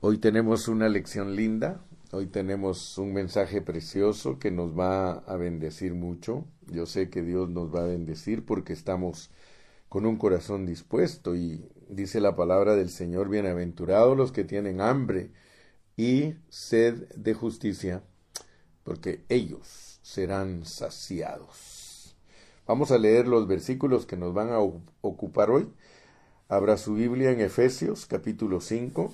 [0.00, 5.92] Hoy tenemos una lección linda, hoy tenemos un mensaje precioso que nos va a bendecir
[5.92, 6.44] mucho.
[6.68, 9.28] Yo sé que Dios nos va a bendecir porque estamos
[9.88, 15.32] con un corazón dispuesto y dice la palabra del Señor, bienaventurados los que tienen hambre
[15.96, 18.04] y sed de justicia,
[18.84, 22.14] porque ellos serán saciados.
[22.68, 25.68] Vamos a leer los versículos que nos van a ocupar hoy.
[26.48, 29.12] Abra su Biblia en Efesios capítulo 5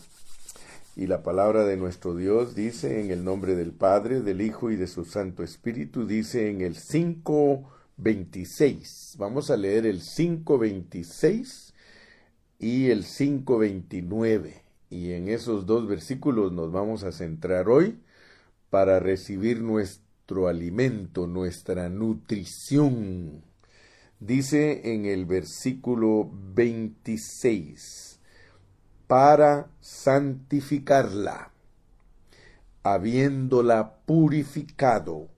[0.97, 4.77] y la palabra de nuestro Dios dice en el nombre del Padre, del Hijo y
[4.77, 9.17] de su Santo Espíritu, dice en el 5.26.
[9.19, 11.73] Vamos a leer el 5.26
[12.61, 14.63] y el 5.29.
[14.91, 17.99] Y en esos dos versículos nos vamos a centrar hoy
[18.71, 23.43] para recibir nuestro alimento, nuestra nutrición.
[24.21, 28.14] Dice en el versículo 26
[29.07, 31.53] para santificarla,
[32.83, 35.29] habiéndola purificado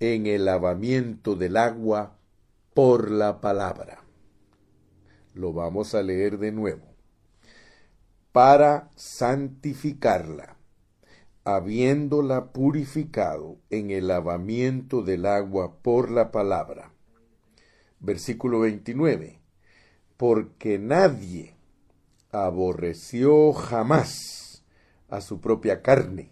[0.00, 2.16] en el lavamiento del agua
[2.74, 4.04] por la palabra.
[5.34, 6.86] Lo vamos a leer de nuevo.
[8.32, 10.56] Para santificarla,
[11.44, 16.92] habiéndola purificado en el lavamiento del agua por la palabra.
[18.00, 19.40] Versículo 29.
[20.16, 21.57] Porque nadie
[22.30, 24.64] aborreció jamás
[25.08, 26.30] a su propia carne,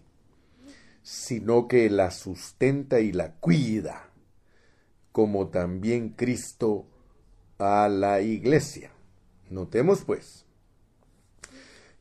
[1.01, 4.11] sino que la sustenta y la cuida,
[5.11, 6.87] como también Cristo
[7.57, 8.91] a la iglesia.
[9.49, 10.45] Notemos pues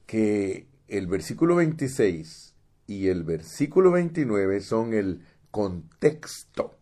[0.07, 2.55] que el versículo 26
[2.87, 6.79] y el versículo 29 son el contexto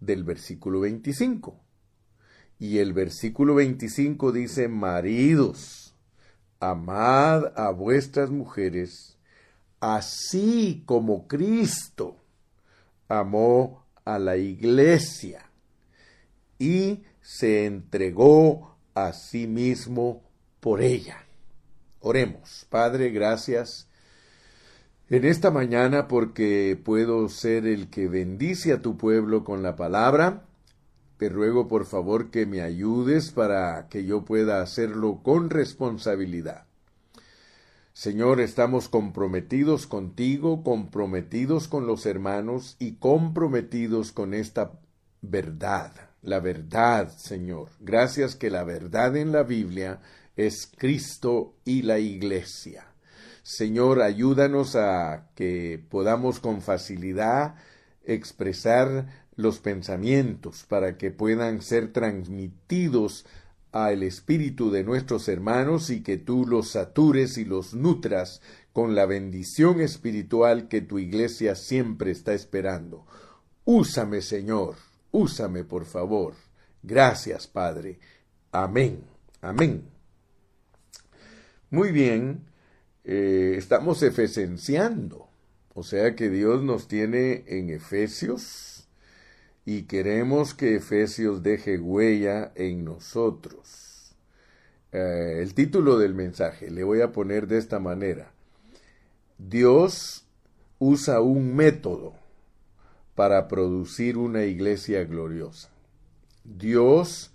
[0.00, 1.60] del versículo 25.
[2.58, 5.89] Y el versículo 25 dice, maridos,
[6.60, 9.16] amad a vuestras mujeres,
[9.80, 12.16] así como Cristo
[13.08, 15.50] amó a la iglesia
[16.58, 20.22] y se entregó a sí mismo
[20.60, 21.24] por ella.
[22.00, 23.88] Oremos, Padre, gracias
[25.08, 30.44] en esta mañana porque puedo ser el que bendice a tu pueblo con la palabra
[31.20, 36.64] te ruego por favor que me ayudes para que yo pueda hacerlo con responsabilidad.
[37.92, 44.80] Señor, estamos comprometidos contigo, comprometidos con los hermanos y comprometidos con esta
[45.20, 45.92] verdad,
[46.22, 47.68] la verdad, Señor.
[47.80, 50.00] Gracias que la verdad en la Biblia
[50.36, 52.86] es Cristo y la Iglesia.
[53.42, 57.56] Señor, ayúdanos a que podamos con facilidad
[58.04, 63.26] expresar los pensamientos para que puedan ser transmitidos
[63.72, 68.42] al espíritu de nuestros hermanos y que tú los satures y los nutras
[68.72, 73.06] con la bendición espiritual que tu iglesia siempre está esperando.
[73.64, 74.76] Úsame, Señor,
[75.12, 76.34] úsame, por favor.
[76.82, 77.98] Gracias, Padre.
[78.52, 79.04] Amén.
[79.40, 79.84] Amén.
[81.70, 82.46] Muy bien,
[83.04, 85.28] eh, estamos efesenciando,
[85.72, 88.69] o sea que Dios nos tiene en Efesios
[89.64, 94.16] y queremos que Efesios deje huella en nosotros.
[94.92, 98.32] Eh, el título del mensaje le voy a poner de esta manera.
[99.38, 100.26] Dios
[100.78, 102.14] usa un método
[103.14, 105.70] para producir una iglesia gloriosa.
[106.44, 107.32] Dios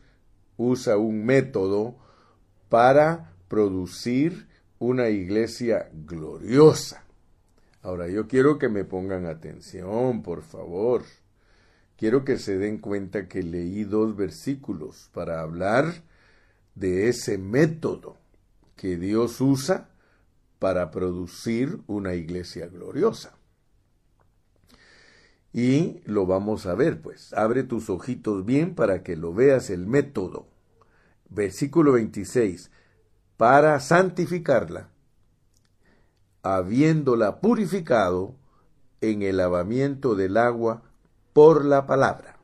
[0.58, 1.96] usa un método
[2.70, 4.48] para producir
[4.80, 7.04] una iglesia gloriosa.
[7.82, 11.04] Ahora yo quiero que me pongan atención, por favor.
[11.98, 16.04] Quiero que se den cuenta que leí dos versículos para hablar
[16.76, 18.18] de ese método
[18.76, 19.90] que Dios usa
[20.60, 23.38] para producir una iglesia gloriosa.
[25.54, 27.32] Y lo vamos a ver, pues.
[27.32, 30.48] Abre tus ojitos bien para que lo veas el método.
[31.30, 32.72] Versículo 26.
[33.38, 34.90] Para santificarla,
[36.44, 38.36] habiéndola purificado
[39.00, 40.84] en el lavamiento del agua
[41.36, 42.38] por la palabra.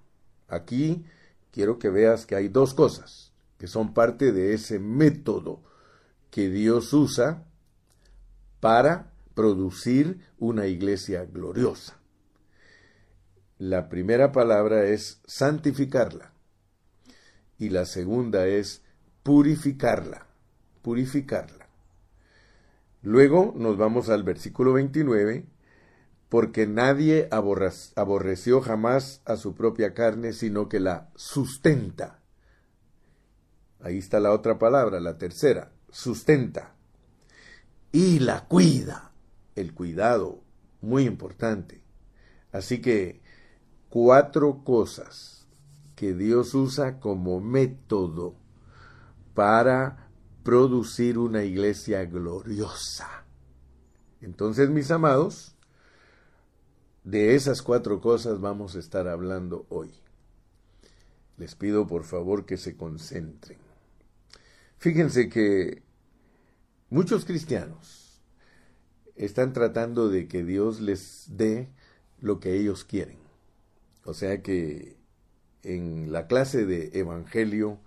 [0.49, 1.05] Aquí
[1.49, 5.63] quiero que veas que hay dos cosas que son parte de ese método
[6.29, 7.45] que Dios usa
[8.59, 11.99] para producir una iglesia gloriosa.
[13.59, 16.33] La primera palabra es santificarla
[17.57, 18.81] y la segunda es
[19.23, 20.25] purificarla,
[20.81, 21.69] purificarla.
[23.03, 25.45] Luego nos vamos al versículo 29
[26.31, 32.21] porque nadie aborreció jamás a su propia carne, sino que la sustenta.
[33.81, 36.73] Ahí está la otra palabra, la tercera, sustenta.
[37.91, 39.11] Y la cuida.
[39.55, 40.41] el cuidado,
[40.79, 41.83] muy importante.
[42.53, 43.21] Así que
[43.89, 45.49] cuatro cosas
[45.97, 48.37] que Dios usa como método
[49.33, 50.09] para
[50.43, 53.25] producir una iglesia gloriosa.
[54.21, 55.57] Entonces, mis amados,
[57.03, 59.91] de esas cuatro cosas vamos a estar hablando hoy.
[61.37, 63.57] Les pido por favor que se concentren.
[64.77, 65.83] Fíjense que
[66.89, 68.21] muchos cristianos
[69.15, 71.69] están tratando de que Dios les dé
[72.19, 73.17] lo que ellos quieren.
[74.03, 74.97] O sea que
[75.63, 77.79] en la clase de Evangelio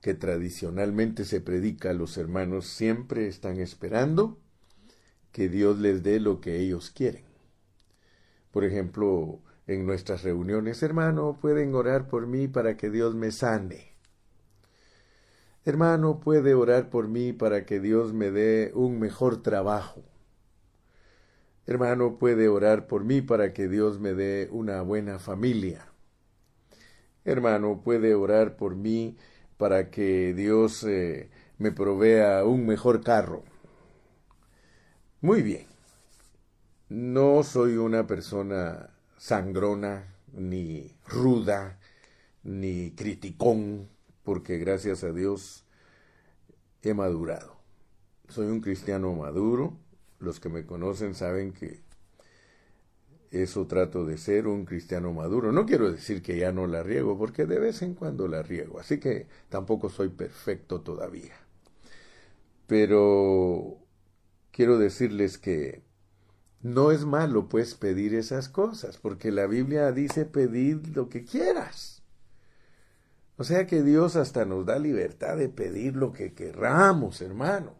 [0.00, 4.38] que tradicionalmente se predica los hermanos siempre están esperando
[5.32, 7.27] que Dios les dé lo que ellos quieren.
[8.50, 13.92] Por ejemplo, en nuestras reuniones, hermano, pueden orar por mí para que Dios me sane.
[15.64, 20.02] Hermano, puede orar por mí para que Dios me dé un mejor trabajo.
[21.66, 25.86] Hermano, puede orar por mí para que Dios me dé una buena familia.
[27.26, 29.18] Hermano, puede orar por mí
[29.58, 31.28] para que Dios eh,
[31.58, 33.42] me provea un mejor carro.
[35.20, 35.67] Muy bien.
[36.88, 38.88] No soy una persona
[39.18, 41.78] sangrona, ni ruda,
[42.42, 43.88] ni criticón,
[44.22, 45.66] porque gracias a Dios
[46.82, 47.56] he madurado.
[48.28, 49.76] Soy un cristiano maduro.
[50.18, 51.82] Los que me conocen saben que
[53.30, 55.52] eso trato de ser un cristiano maduro.
[55.52, 58.80] No quiero decir que ya no la riego, porque de vez en cuando la riego,
[58.80, 61.34] así que tampoco soy perfecto todavía.
[62.66, 63.78] Pero
[64.52, 65.87] quiero decirles que
[66.62, 72.02] no es malo pues pedir esas cosas, porque la Biblia dice pedir lo que quieras.
[73.36, 77.74] O sea que Dios hasta nos da libertad de pedir lo que querramos, hermano.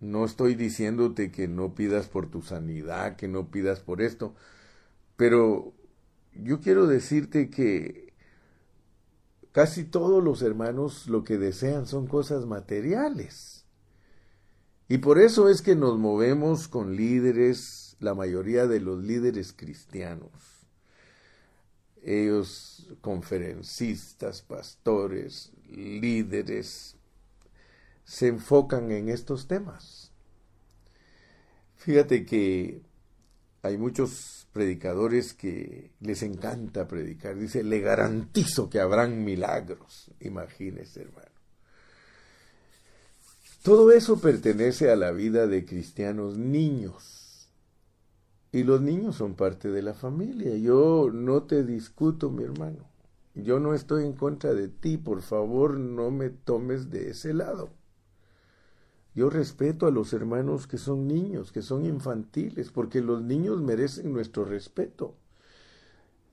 [0.00, 4.34] No estoy diciéndote que no pidas por tu sanidad, que no pidas por esto,
[5.16, 5.72] pero
[6.34, 8.12] yo quiero decirte que
[9.52, 13.61] casi todos los hermanos lo que desean son cosas materiales.
[14.92, 20.30] Y por eso es que nos movemos con líderes, la mayoría de los líderes cristianos.
[22.02, 26.96] Ellos, conferencistas, pastores, líderes,
[28.04, 30.12] se enfocan en estos temas.
[31.76, 32.82] Fíjate que
[33.62, 37.38] hay muchos predicadores que les encanta predicar.
[37.38, 40.10] Dice, le garantizo que habrán milagros.
[40.20, 41.31] Imagínese, hermano.
[43.62, 47.48] Todo eso pertenece a la vida de cristianos niños.
[48.50, 50.56] Y los niños son parte de la familia.
[50.56, 52.90] Yo no te discuto, mi hermano.
[53.36, 54.96] Yo no estoy en contra de ti.
[54.96, 57.70] Por favor, no me tomes de ese lado.
[59.14, 64.12] Yo respeto a los hermanos que son niños, que son infantiles, porque los niños merecen
[64.12, 65.14] nuestro respeto.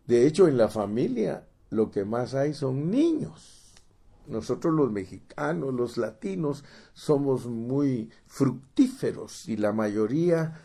[0.07, 3.58] De hecho, en la familia lo que más hay son niños.
[4.29, 10.61] Nosotros los mexicanos, los latinos, somos muy fructíferos y la mayoría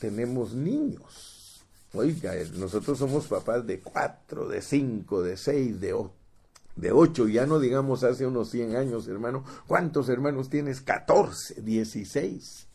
[0.00, 1.64] tenemos niños.
[1.94, 6.22] Oiga, nosotros somos papás de cuatro, de cinco, de seis, de ocho
[6.76, 9.44] de ocho, ya no digamos hace unos cien años, hermano.
[9.66, 10.80] ¿Cuántos hermanos tienes?
[10.80, 12.66] Catorce, dieciséis.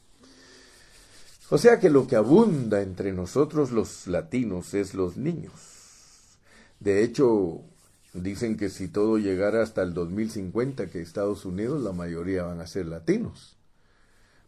[1.49, 5.53] O sea que lo que abunda entre nosotros los latinos es los niños.
[6.79, 7.61] De hecho,
[8.23, 12.67] dicen que si todo llegara hasta el 2050, que Estados Unidos la mayoría van a
[12.67, 13.57] ser latinos.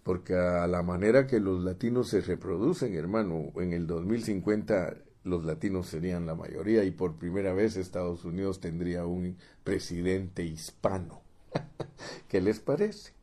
[0.04, 5.88] Porque a la manera que los latinos se reproducen, hermano, en el 2050 los latinos
[5.88, 11.22] serían la mayoría y por primera vez Estados Unidos tendría un presidente hispano.
[12.28, 13.14] ¿Qué les parece?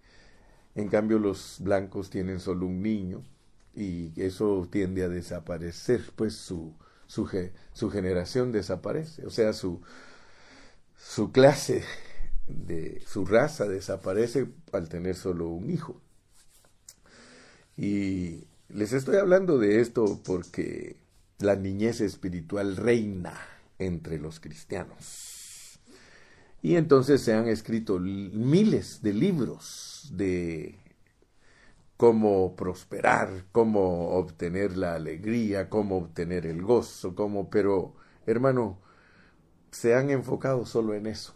[0.75, 3.23] En cambio los blancos tienen solo un niño
[3.75, 6.75] y eso tiende a desaparecer, pues su,
[7.07, 7.29] su,
[7.73, 9.81] su generación desaparece, o sea, su,
[10.97, 11.85] su clase
[12.47, 16.01] de su raza desaparece al tener solo un hijo.
[17.77, 20.97] Y les estoy hablando de esto porque
[21.39, 23.39] la niñez espiritual reina
[23.79, 25.79] entre los cristianos.
[26.63, 30.79] Y entonces se han escrito miles de libros de
[31.97, 37.95] cómo prosperar, cómo obtener la alegría, cómo obtener el gozo, cómo, pero
[38.27, 38.79] hermano,
[39.77, 41.35] se han enfocado solo en eso.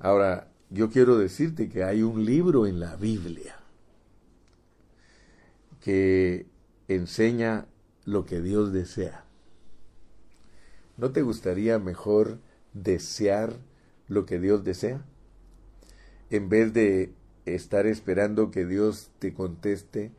[0.00, 3.56] Ahora, yo quiero decirte que hay un libro en la Biblia
[5.82, 6.46] que
[6.88, 7.66] enseña
[8.06, 9.26] lo que Dios desea.
[10.96, 12.38] ¿No te gustaría mejor
[12.72, 13.52] desear
[14.08, 15.04] lo que Dios desea?
[16.30, 17.12] En vez de
[17.44, 20.10] estar esperando que Dios te conteste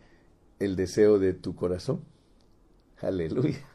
[0.60, 2.02] el deseo de tu corazón.
[3.02, 3.66] Aleluya.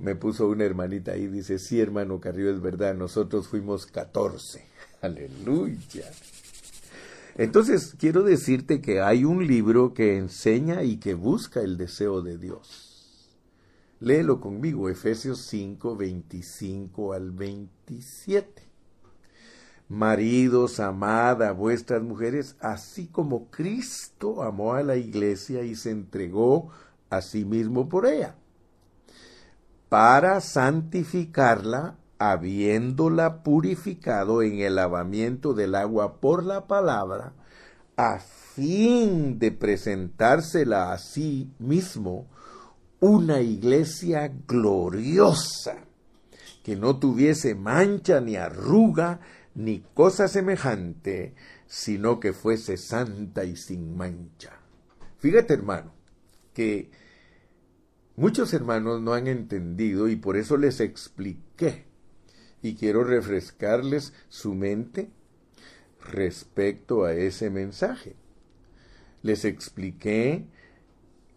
[0.00, 4.64] Me puso una hermanita ahí, dice, sí, hermano Carrillo, es verdad, nosotros fuimos 14.
[5.02, 6.10] Aleluya.
[7.36, 12.36] Entonces, quiero decirte que hay un libro que enseña y que busca el deseo de
[12.36, 12.88] Dios.
[14.00, 18.62] Léelo conmigo, Efesios 5, 25 al 27.
[19.88, 26.70] Maridos, amad a vuestras mujeres, así como Cristo amó a la iglesia y se entregó
[27.10, 28.36] a sí mismo por ella,
[29.88, 37.32] para santificarla, habiéndola purificado en el lavamiento del agua por la palabra,
[37.96, 42.26] a fin de presentársela a sí mismo
[43.00, 45.76] una iglesia gloriosa,
[46.62, 49.20] que no tuviese mancha ni arruga,
[49.54, 51.34] ni cosa semejante,
[51.66, 54.52] sino que fuese santa y sin mancha.
[55.18, 55.92] Fíjate, hermano,
[56.52, 56.90] que
[58.18, 61.84] muchos hermanos no han entendido y por eso les expliqué
[62.62, 65.08] y quiero refrescarles su mente
[66.04, 68.16] respecto a ese mensaje.
[69.22, 70.46] Les expliqué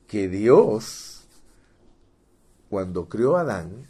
[0.07, 1.27] que Dios,
[2.67, 3.85] cuando creó a Adán,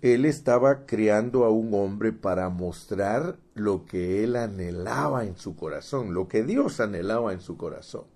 [0.00, 6.14] él estaba creando a un hombre para mostrar lo que él anhelaba en su corazón,
[6.14, 8.15] lo que Dios anhelaba en su corazón.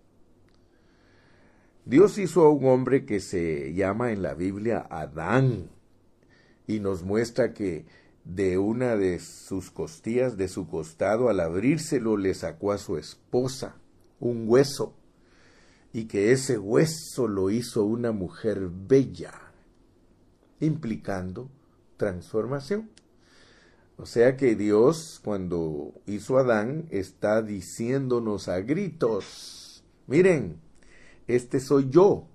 [1.85, 5.71] Dios hizo a un hombre que se llama en la Biblia Adán
[6.67, 7.87] y nos muestra que
[8.25, 13.77] de una de sus costillas, de su costado, al abrírselo le sacó a su esposa
[14.21, 14.95] un hueso
[15.93, 19.33] y que ese hueso lo hizo una mujer bella,
[20.61, 21.51] implicando
[21.97, 22.91] transformación.
[23.97, 30.61] O sea que Dios, cuando hizo a Adán, está diciéndonos a gritos, miren,
[31.35, 32.27] este soy yo,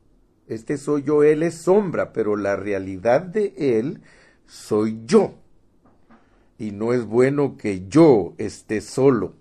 [0.48, 4.02] este soy yo, Él es sombra, pero la realidad de Él
[4.46, 5.36] soy yo.
[6.58, 9.34] Y no es bueno que yo esté solo.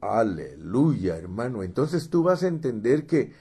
[0.00, 1.62] Aleluya, hermano.
[1.62, 3.32] Entonces tú vas a entender que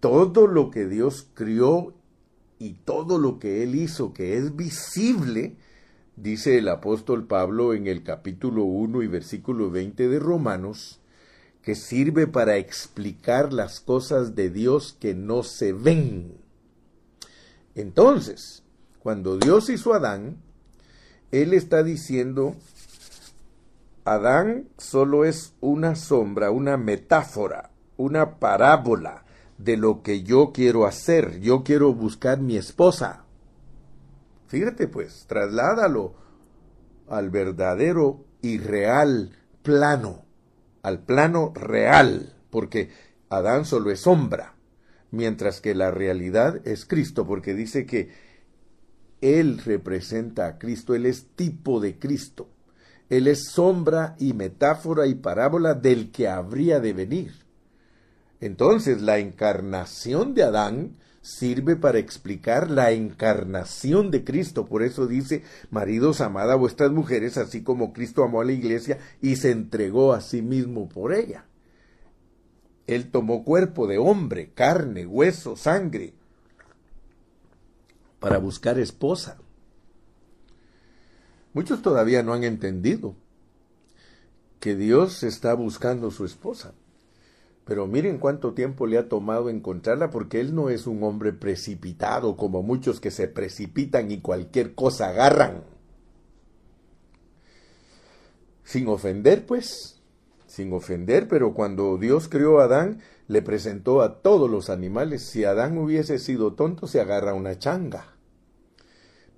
[0.00, 1.94] todo lo que Dios crió
[2.58, 5.56] y todo lo que Él hizo que es visible,
[6.16, 11.01] dice el apóstol Pablo en el capítulo 1 y versículo 20 de Romanos,
[11.62, 16.36] que sirve para explicar las cosas de Dios que no se ven.
[17.74, 18.62] Entonces,
[18.98, 20.36] cuando Dios hizo a Adán,
[21.30, 22.56] Él está diciendo,
[24.04, 29.24] Adán solo es una sombra, una metáfora, una parábola
[29.58, 31.40] de lo que yo quiero hacer.
[31.40, 33.24] Yo quiero buscar mi esposa.
[34.48, 36.14] Fíjate pues, trasládalo
[37.08, 40.24] al verdadero y real plano,
[40.82, 42.90] al plano real, porque
[43.28, 44.54] Adán solo es sombra,
[45.10, 48.10] mientras que la realidad es Cristo, porque dice que
[49.20, 52.48] Él representa a Cristo, Él es tipo de Cristo,
[53.08, 57.32] Él es sombra y metáfora y parábola del que habría de venir.
[58.40, 64.66] Entonces, la encarnación de Adán sirve para explicar la encarnación de Cristo.
[64.66, 68.98] Por eso dice, maridos, amad a vuestras mujeres, así como Cristo amó a la iglesia
[69.22, 71.46] y se entregó a sí mismo por ella.
[72.86, 76.14] Él tomó cuerpo de hombre, carne, hueso, sangre,
[78.18, 79.38] para buscar esposa.
[81.54, 83.14] Muchos todavía no han entendido
[84.58, 86.74] que Dios está buscando su esposa.
[87.64, 92.36] Pero miren cuánto tiempo le ha tomado encontrarla porque él no es un hombre precipitado
[92.36, 95.62] como muchos que se precipitan y cualquier cosa agarran.
[98.64, 100.02] Sin ofender, pues,
[100.46, 105.22] sin ofender, pero cuando Dios creó a Adán, le presentó a todos los animales.
[105.22, 108.16] Si Adán hubiese sido tonto, se agarra una changa.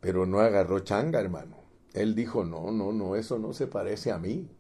[0.01, 1.59] Pero no agarró changa, hermano.
[1.93, 4.51] Él dijo, no, no, no, eso no se parece a mí.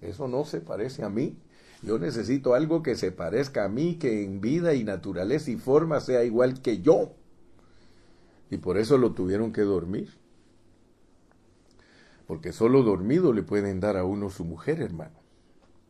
[0.00, 1.38] Eso no se parece a mí.
[1.82, 6.00] Yo necesito algo que se parezca a mí, que en vida y naturaleza y forma
[6.00, 7.12] sea igual que yo.
[8.50, 10.10] Y por eso lo tuvieron que dormir.
[12.26, 15.18] Porque solo dormido le pueden dar a uno su mujer, hermano.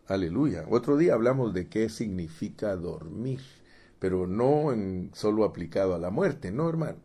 [0.07, 0.64] Aleluya.
[0.71, 3.40] Otro día hablamos de qué significa dormir,
[3.99, 6.99] pero no en solo aplicado a la muerte, no, hermano.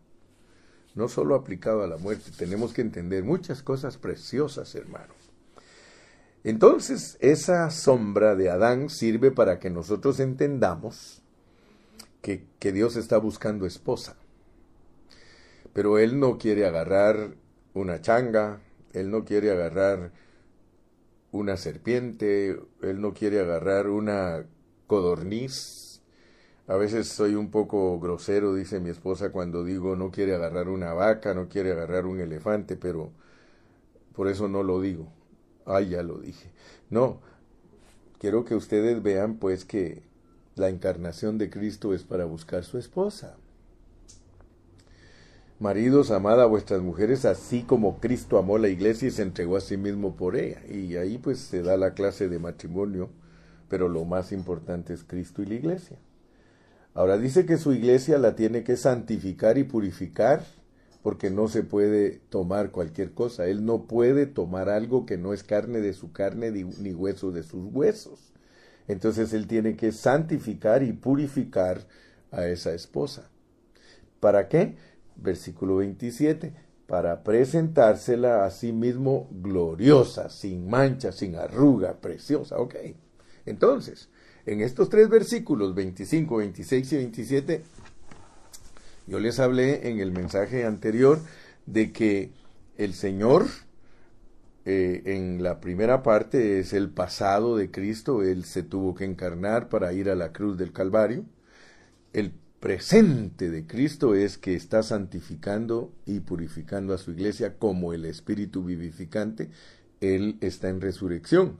[0.96, 2.32] No solo aplicado a la muerte.
[2.38, 5.14] Tenemos que entender muchas cosas preciosas, hermano.
[6.44, 11.22] Entonces, esa sombra de Adán sirve para que nosotros entendamos
[12.22, 14.16] que, Dios está buscando esposa.
[15.74, 17.36] Pero Él no quiere agarrar
[17.74, 18.62] una changa,
[18.94, 20.12] Él no quiere agarrar
[21.32, 24.46] una serpiente, Él no quiere agarrar una
[24.88, 26.02] codorniz,
[26.68, 30.94] A veces soy un poco grosero, dice mi esposa, cuando digo no quiere agarrar una
[30.94, 33.12] vaca, no quiere agarrar un elefante, pero
[34.16, 35.12] por eso no lo digo.
[35.66, 36.50] Ay, ya lo dije.
[36.90, 37.20] No,
[38.20, 40.04] quiero que ustedes vean pues que
[40.56, 43.36] la encarnación de Cristo es para buscar su esposa.
[45.60, 49.62] Maridos, amad a vuestras mujeres así como Cristo amó la iglesia y se entregó a
[49.62, 50.62] sí mismo por ella.
[50.70, 53.10] Y ahí pues se da la clase de matrimonio,
[53.70, 55.98] pero lo más importante es Cristo y la iglesia.
[56.94, 60.44] Ahora dice que su iglesia la tiene que santificar y purificar
[61.04, 63.46] porque no se puede tomar cualquier cosa.
[63.46, 67.44] Él no puede tomar algo que no es carne de su carne ni hueso de
[67.44, 68.34] sus huesos.
[68.88, 71.86] Entonces él tiene que santificar y purificar
[72.32, 73.30] a esa esposa.
[74.20, 74.78] ¿Para qué?
[75.18, 76.54] Versículo 27.
[76.88, 82.58] Para presentársela a sí mismo gloriosa, sin mancha, sin arruga, preciosa.
[82.58, 82.76] Ok.
[83.46, 84.10] Entonces,
[84.46, 87.64] en estos tres versículos, 25, 26 y 27,
[89.08, 91.20] yo les hablé en el mensaje anterior
[91.66, 92.32] de que
[92.78, 93.48] el Señor,
[94.66, 99.70] eh, en la primera parte, es el pasado de Cristo, Él se tuvo que encarnar
[99.70, 101.26] para ir a la cruz del Calvario.
[102.14, 108.06] El presente de Cristo es que está santificando y purificando a su iglesia como el
[108.06, 109.50] Espíritu vivificante.
[110.00, 111.58] Él está en resurrección.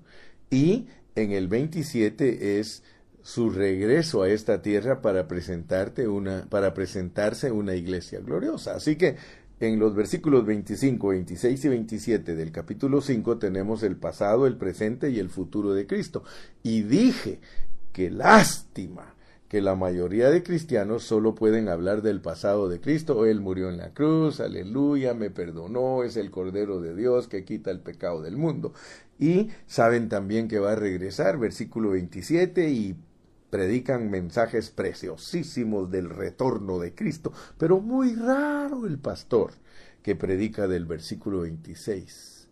[0.50, 2.84] Y en el 27 es
[3.24, 8.76] su regreso a esta tierra para presentarte una para presentarse una iglesia gloriosa.
[8.76, 9.16] Así que
[9.62, 15.10] en los versículos 25, 26 y 27 del capítulo 5 tenemos el pasado, el presente
[15.10, 16.24] y el futuro de Cristo.
[16.64, 17.40] Y dije
[17.94, 19.16] que lástima
[19.48, 23.26] que la mayoría de cristianos solo pueden hablar del pasado de Cristo.
[23.26, 27.72] Él murió en la cruz, aleluya, me perdonó, es el Cordero de Dios que quita
[27.72, 28.74] el pecado del mundo.
[29.20, 32.96] Y saben también que va a regresar, versículo 27, y
[33.54, 39.52] predican mensajes preciosísimos del retorno de Cristo, pero muy raro el pastor
[40.02, 42.48] que predica del versículo 26,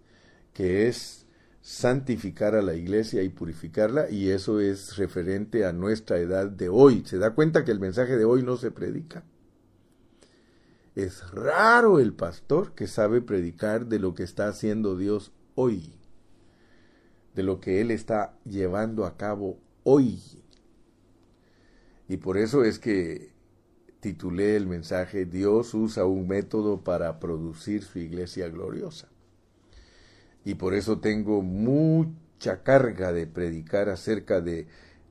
[0.54, 1.26] que es
[1.60, 7.02] santificar a la iglesia y purificarla, y eso es referente a nuestra edad de hoy.
[7.08, 9.24] ¿Se da cuenta que el mensaje de hoy no se predica?
[10.94, 15.96] Es raro el pastor que sabe predicar de lo que está haciendo Dios hoy,
[17.34, 20.20] de lo que Él está llevando a cabo hoy.
[22.12, 23.32] Y por eso es que
[24.02, 29.08] titulé el mensaje Dios usa un método para producir su iglesia gloriosa
[30.44, 34.68] y por eso tengo mucha carga de predicar acerca de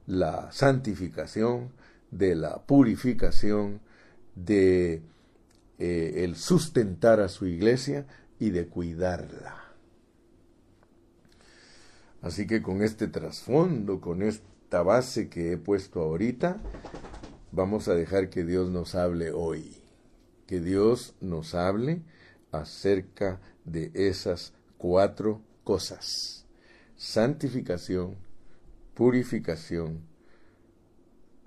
[0.06, 1.70] la santificación,
[2.10, 3.80] de la purificación,
[4.34, 5.00] de
[5.78, 8.06] eh, el sustentar a su iglesia
[8.38, 9.56] y de cuidarla.
[12.20, 14.22] Así que con este trasfondo, con
[14.70, 16.60] esta base que he puesto ahorita,
[17.50, 19.76] vamos a dejar que Dios nos hable hoy.
[20.46, 22.02] Que Dios nos hable
[22.52, 26.46] acerca de esas cuatro cosas.
[26.96, 28.14] Santificación,
[28.94, 30.02] purificación,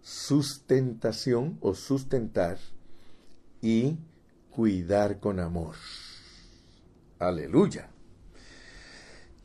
[0.01, 2.57] sustentación o sustentar
[3.61, 3.99] y
[4.51, 5.75] cuidar con amor.
[7.19, 7.92] Aleluya.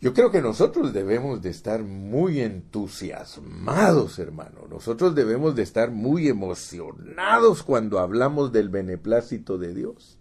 [0.01, 4.69] Yo creo que nosotros debemos de estar muy entusiasmados, hermano.
[4.71, 10.17] Nosotros debemos de estar muy emocionados cuando hablamos del beneplácito de Dios.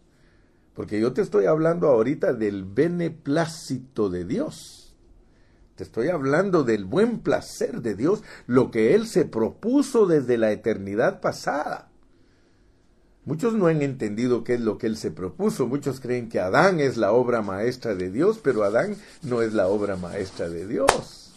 [0.73, 4.95] Porque yo te estoy hablando ahorita del beneplácito de Dios.
[5.75, 10.51] Te estoy hablando del buen placer de Dios, lo que Él se propuso desde la
[10.51, 11.91] eternidad pasada.
[13.27, 15.67] Muchos no han entendido qué es lo que Él se propuso.
[15.67, 19.67] Muchos creen que Adán es la obra maestra de Dios, pero Adán no es la
[19.67, 21.33] obra maestra de Dios.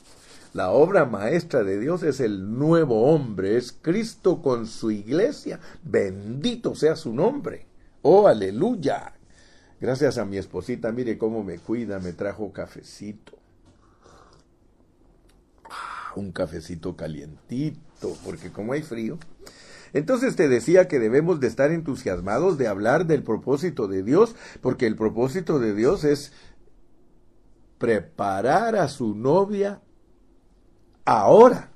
[0.54, 5.58] La obra maestra de Dios es el nuevo hombre, es Cristo con su iglesia.
[5.82, 7.66] Bendito sea su nombre.
[8.02, 9.12] Oh, aleluya.
[9.80, 13.32] Gracias a mi esposita, mire cómo me cuida, me trajo cafecito.
[15.68, 19.18] Ah, un cafecito calientito, porque como hay frío.
[19.92, 24.86] Entonces te decía que debemos de estar entusiasmados de hablar del propósito de Dios, porque
[24.86, 26.32] el propósito de Dios es
[27.78, 29.80] preparar a su novia
[31.04, 31.70] ahora.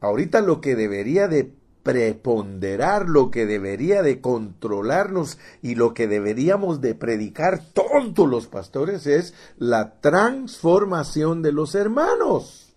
[0.00, 1.52] Ahorita lo que debería de
[1.82, 9.06] preponderar, lo que debería de controlarnos y lo que deberíamos de predicar todos los pastores
[9.06, 12.69] es la transformación de los hermanos,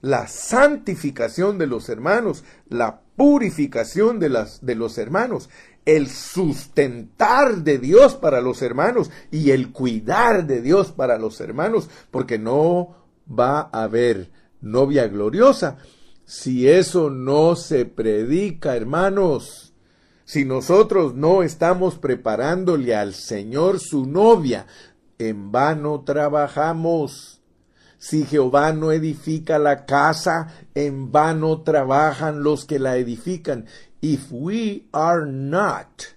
[0.00, 5.50] la santificación de los hermanos, la purificación de, las, de los hermanos,
[5.84, 11.88] el sustentar de Dios para los hermanos y el cuidar de Dios para los hermanos,
[12.10, 12.96] porque no
[13.30, 15.78] va a haber novia gloriosa
[16.24, 19.74] Si eso no se predica, hermanos,
[20.24, 24.66] si nosotros no estamos preparándole al Señor su novia,
[25.18, 27.39] en vano trabajamos.
[28.02, 33.66] Si Jehová no edifica la casa, en vano trabajan los que la edifican.
[34.00, 36.14] If we are not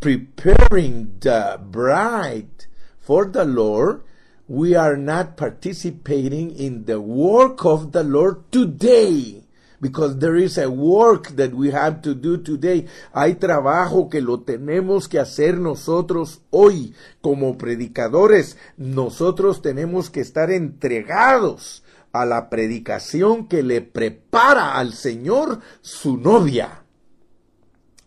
[0.00, 2.64] preparing the bride
[2.98, 4.02] for the Lord,
[4.48, 9.45] we are not participating in the work of the Lord today.
[9.80, 12.86] Because there is a work that we have to do today.
[13.12, 16.94] Hay trabajo que lo tenemos que hacer nosotros hoy.
[17.20, 25.60] Como predicadores, nosotros tenemos que estar entregados a la predicación que le prepara al Señor
[25.82, 26.82] su novia.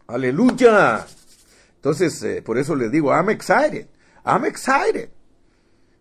[0.08, 1.05] Aleluya.
[1.75, 3.88] Entonces, eh, por eso les digo, I'm excited.
[4.25, 5.10] I'm excited.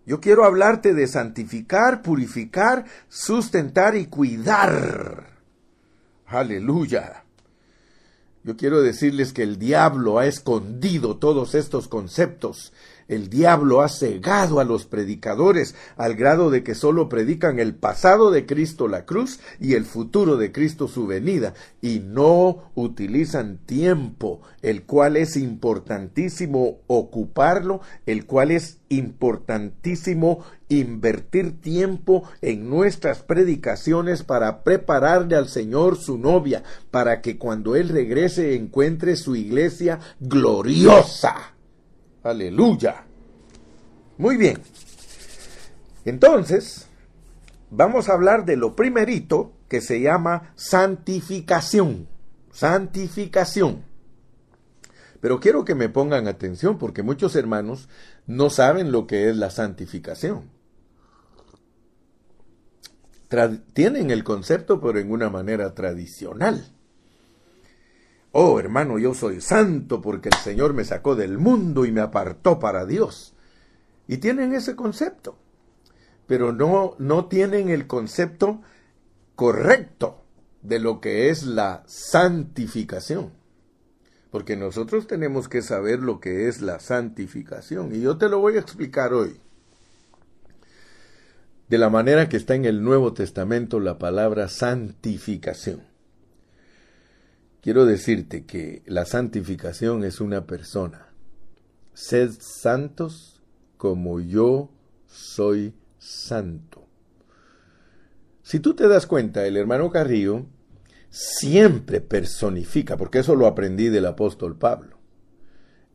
[0.06, 5.37] Yo quiero hablarte de santificar, purificar, sustentar y cuidar.
[6.28, 7.24] Aleluya.
[8.44, 12.72] Yo quiero decirles que el diablo ha escondido todos estos conceptos
[13.08, 18.30] el diablo ha cegado a los predicadores al grado de que solo predican el pasado
[18.30, 24.42] de Cristo la cruz y el futuro de Cristo su venida y no utilizan tiempo,
[24.62, 34.62] el cual es importantísimo ocuparlo, el cual es importantísimo invertir tiempo en nuestras predicaciones para
[34.62, 41.57] prepararle al Señor su novia, para que cuando Él regrese encuentre su iglesia gloriosa.
[42.22, 43.04] Aleluya.
[44.16, 44.60] Muy bien.
[46.04, 46.88] Entonces,
[47.70, 52.08] vamos a hablar de lo primerito que se llama santificación.
[52.50, 53.84] Santificación.
[55.20, 57.88] Pero quiero que me pongan atención porque muchos hermanos
[58.26, 60.50] no saben lo que es la santificación.
[63.74, 66.77] tienen el concepto, pero en una manera tradicional.
[68.40, 72.60] Oh, hermano, yo soy santo porque el Señor me sacó del mundo y me apartó
[72.60, 73.34] para Dios.
[74.06, 75.36] Y tienen ese concepto,
[76.28, 78.62] pero no, no tienen el concepto
[79.34, 80.22] correcto
[80.62, 83.32] de lo que es la santificación.
[84.30, 87.92] Porque nosotros tenemos que saber lo que es la santificación.
[87.92, 89.40] Y yo te lo voy a explicar hoy.
[91.68, 95.97] De la manera que está en el Nuevo Testamento la palabra santificación.
[97.60, 101.08] Quiero decirte que la santificación es una persona.
[101.92, 103.42] Sed santos
[103.76, 104.70] como yo
[105.06, 106.86] soy santo.
[108.42, 110.46] Si tú te das cuenta, el hermano Carrillo
[111.10, 114.98] siempre personifica, porque eso lo aprendí del apóstol Pablo.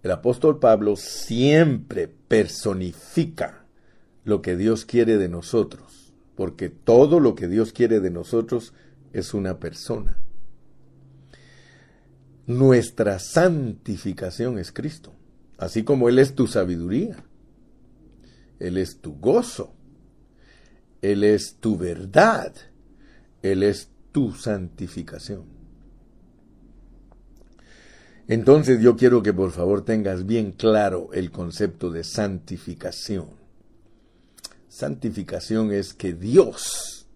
[0.03, 3.65] El apóstol Pablo siempre personifica
[4.25, 8.73] lo que Dios quiere de nosotros, porque todo lo que Dios quiere de nosotros
[9.13, 10.17] es una persona.
[12.45, 15.13] Nuestra santificación es Cristo,
[15.57, 17.23] así como Él es tu sabiduría,
[18.59, 19.73] Él es tu gozo,
[21.01, 22.53] Él es tu verdad,
[23.41, 25.45] Él es tu santificación.
[28.27, 33.27] Entonces yo quiero que por favor tengas bien claro el concepto de santificación.
[34.67, 37.07] Santificación es que Dios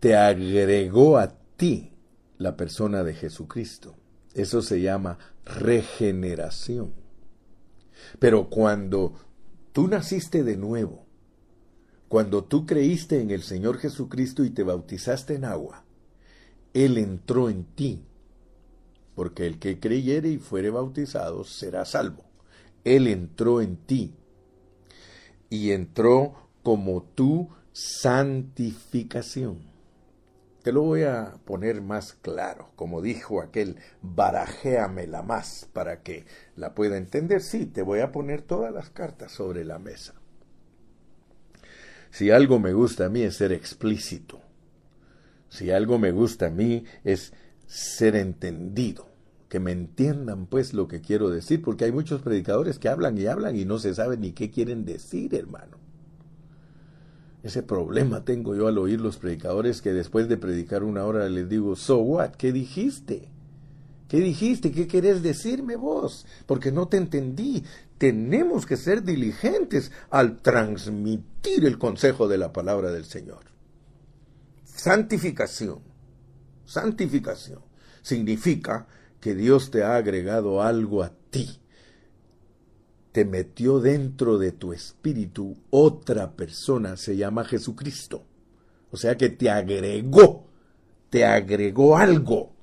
[0.00, 1.92] te agregó a ti
[2.38, 4.01] la persona de Jesucristo.
[4.34, 6.94] Eso se llama regeneración.
[8.18, 9.14] Pero cuando
[9.72, 11.06] tú naciste de nuevo,
[12.08, 15.84] cuando tú creíste en el Señor Jesucristo y te bautizaste en agua,
[16.74, 18.04] Él entró en ti,
[19.14, 22.24] porque el que creyere y fuere bautizado será salvo.
[22.84, 24.14] Él entró en ti
[25.48, 29.71] y entró como tu santificación.
[30.62, 36.72] Te lo voy a poner más claro, como dijo aquel, barajéamela más para que la
[36.72, 37.42] pueda entender.
[37.42, 40.14] Sí, te voy a poner todas las cartas sobre la mesa.
[42.12, 44.40] Si algo me gusta a mí es ser explícito.
[45.48, 47.32] Si algo me gusta a mí es
[47.66, 49.08] ser entendido.
[49.48, 53.26] Que me entiendan pues lo que quiero decir, porque hay muchos predicadores que hablan y
[53.26, 55.81] hablan y no se sabe ni qué quieren decir, hermano.
[57.42, 61.48] Ese problema tengo yo al oír los predicadores que después de predicar una hora les
[61.48, 63.28] digo, so what, ¿qué dijiste?
[64.08, 64.70] ¿Qué dijiste?
[64.70, 66.26] ¿Qué querés decirme vos?
[66.46, 67.64] Porque no te entendí.
[67.98, 73.44] Tenemos que ser diligentes al transmitir el consejo de la palabra del Señor.
[74.64, 75.80] Santificación.
[76.64, 77.60] Santificación
[78.02, 78.86] significa
[79.18, 81.61] que Dios te ha agregado algo a ti
[83.12, 88.24] te metió dentro de tu espíritu otra persona, se llama Jesucristo.
[88.90, 90.52] O sea que te agregó
[91.12, 92.54] te agregó algo.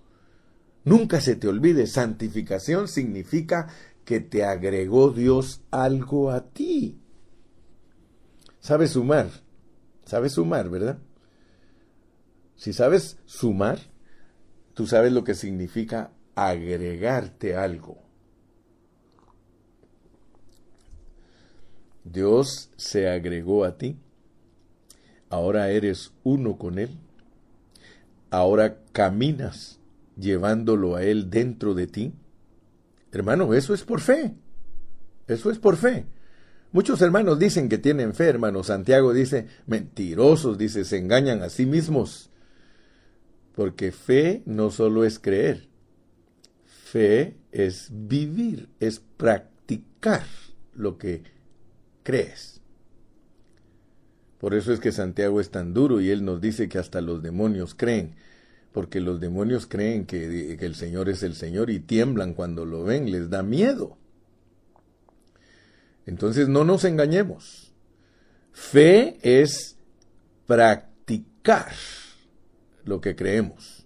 [0.84, 3.68] Nunca se te olvide, santificación significa
[4.04, 7.00] que te agregó Dios algo a ti.
[8.60, 9.30] Sabes sumar,
[10.04, 10.98] sabes sumar, ¿verdad?
[12.56, 13.78] Si sabes sumar,
[14.74, 18.02] tú sabes lo que significa agregarte algo.
[22.12, 23.98] Dios se agregó a ti.
[25.30, 26.90] Ahora eres uno con Él.
[28.32, 29.80] Ahora caminas
[30.18, 32.14] llevándolo a Él dentro de ti.
[33.12, 34.34] Hermano, eso es por fe.
[35.28, 36.06] Eso es por fe.
[36.72, 38.64] Muchos hermanos dicen que tienen fe, hermano.
[38.64, 42.30] Santiago dice, mentirosos, dice, se engañan a sí mismos.
[43.56, 45.68] Porque fe no solo es creer.
[46.66, 50.24] Fe es vivir, es practicar
[50.74, 51.24] lo que
[52.04, 52.62] crees.
[54.40, 57.22] Por eso es que Santiago es tan duro y él nos dice que hasta los
[57.22, 58.16] demonios creen,
[58.72, 62.84] porque los demonios creen que, que el Señor es el Señor y tiemblan cuando lo
[62.84, 63.98] ven, les da miedo.
[66.06, 67.74] Entonces no nos engañemos.
[68.52, 69.78] Fe es
[70.48, 71.72] practicar
[72.86, 73.86] lo que creemos.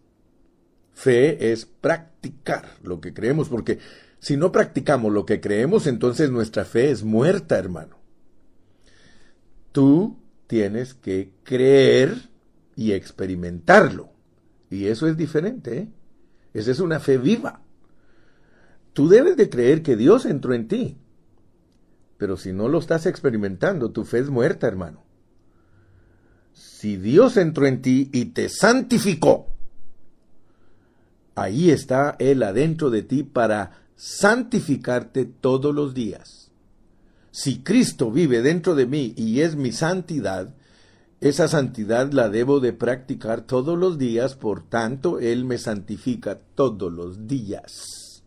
[0.93, 3.79] Fe es practicar lo que creemos, porque
[4.19, 8.02] si no practicamos lo que creemos, entonces nuestra fe es muerta, hermano.
[9.73, 12.29] Tú tienes que creer
[12.77, 14.11] y experimentarlo.
[14.69, 15.77] Y eso es diferente.
[15.77, 15.89] ¿eh?
[16.53, 17.61] Esa es una fe viva.
[18.93, 20.97] Tú debes de creer que Dios entró en ti.
[22.17, 25.03] Pero si no lo estás experimentando, tu fe es muerta, hermano.
[26.53, 29.47] Si Dios entró en ti y te santificó,
[31.35, 36.42] ahí está Él adentro de ti para santificarte todos los días.
[37.33, 40.53] Si Cristo vive dentro de mí y es mi santidad,
[41.19, 46.93] esa santidad la debo de practicar todos los días, por tanto, Él me santifica todos
[46.93, 48.21] los días.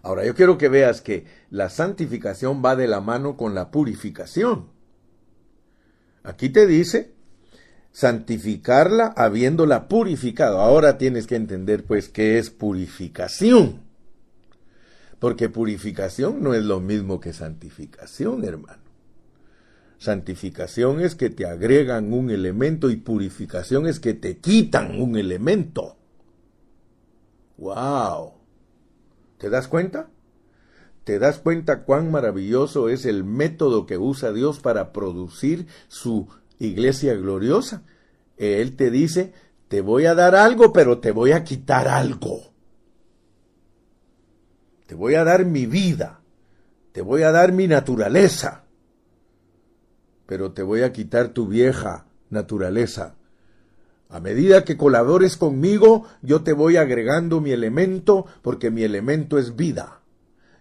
[0.00, 4.68] Ahora, yo quiero que veas que la santificación va de la mano con la purificación.
[6.22, 7.14] Aquí te dice
[7.90, 10.60] santificarla habiéndola purificado.
[10.60, 13.87] Ahora tienes que entender pues qué es purificación.
[15.18, 18.82] Porque purificación no es lo mismo que santificación, hermano.
[19.98, 25.96] Santificación es que te agregan un elemento y purificación es que te quitan un elemento.
[27.56, 28.34] ¡Wow!
[29.38, 30.08] ¿Te das cuenta?
[31.02, 36.28] ¿Te das cuenta cuán maravilloso es el método que usa Dios para producir su
[36.60, 37.82] iglesia gloriosa?
[38.36, 39.32] Él te dice,
[39.66, 42.52] te voy a dar algo, pero te voy a quitar algo.
[44.88, 46.22] Te voy a dar mi vida,
[46.92, 48.64] te voy a dar mi naturaleza,
[50.24, 53.14] pero te voy a quitar tu vieja naturaleza.
[54.08, 59.56] A medida que colabores conmigo, yo te voy agregando mi elemento, porque mi elemento es
[59.56, 60.00] vida.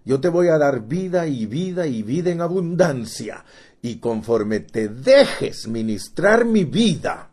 [0.03, 3.45] Yo te voy a dar vida y vida y vida en abundancia.
[3.81, 7.26] Y conforme te dejes ministrar mi vida,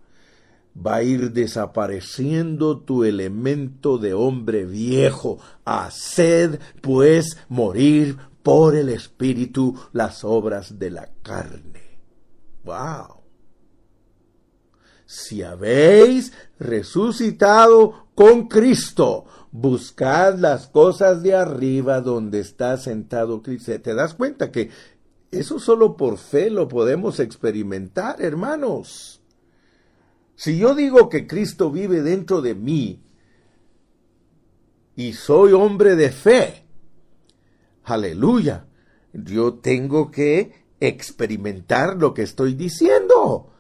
[0.75, 5.39] va a ir desapareciendo tu elemento de hombre viejo.
[5.65, 12.01] Haced, pues, morir por el Espíritu las obras de la carne.
[12.65, 13.23] ¡Wow!
[15.07, 23.73] Si habéis resucitado con Cristo, buscad las cosas de arriba donde está sentado Cristo.
[23.81, 24.71] ¿Te das cuenta que
[25.31, 29.21] eso solo por fe lo podemos experimentar, hermanos?
[30.37, 33.03] Si yo digo que Cristo vive dentro de mí
[34.97, 36.65] y soy hombre de fe,
[37.85, 38.67] aleluya,
[39.13, 43.53] yo tengo que experimentar lo que estoy diciendo.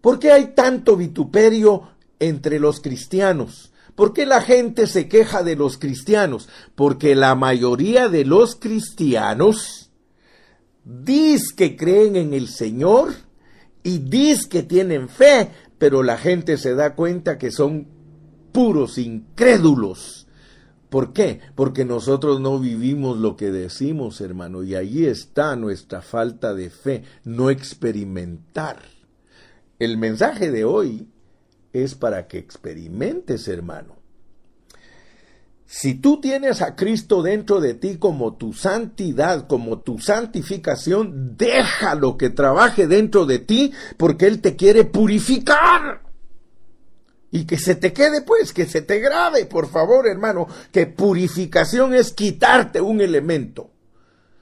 [0.00, 3.72] ¿Por qué hay tanto vituperio entre los cristianos?
[3.94, 6.48] ¿Por qué la gente se queja de los cristianos?
[6.74, 9.90] Porque la mayoría de los cristianos
[10.84, 13.12] dice que creen en el Señor
[13.82, 17.88] y dice que tienen fe, pero la gente se da cuenta que son
[18.52, 20.28] puros incrédulos.
[20.90, 21.40] ¿Por qué?
[21.54, 27.04] Porque nosotros no vivimos lo que decimos, hermano, y ahí está nuestra falta de fe,
[27.24, 28.82] no experimentar.
[29.78, 31.08] El mensaje de hoy
[31.72, 33.99] es para que experimentes, hermano.
[35.72, 42.18] Si tú tienes a Cristo dentro de ti como tu santidad, como tu santificación, déjalo
[42.18, 46.02] que trabaje dentro de ti porque Él te quiere purificar.
[47.30, 51.94] Y que se te quede pues, que se te grabe, por favor, hermano, que purificación
[51.94, 53.70] es quitarte un elemento.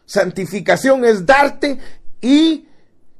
[0.06, 1.78] Santificación es darte
[2.22, 2.66] y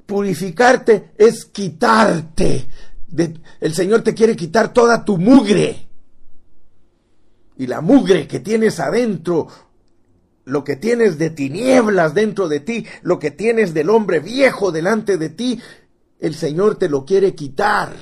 [0.06, 2.68] purificarte es quitarte
[3.60, 5.87] el Señor te quiere quitar toda tu mugre.
[7.58, 9.48] Y la mugre que tienes adentro,
[10.44, 15.18] lo que tienes de tinieblas dentro de ti, lo que tienes del hombre viejo delante
[15.18, 15.60] de ti,
[16.20, 17.92] el Señor te lo quiere quitar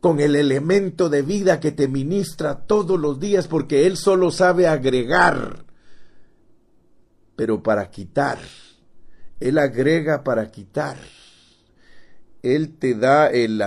[0.00, 4.66] con el elemento de vida que te ministra todos los días, porque Él solo sabe
[4.66, 5.64] agregar,
[7.36, 8.38] pero para quitar.
[9.38, 10.96] Él agrega para quitar.
[12.42, 13.60] Él te da el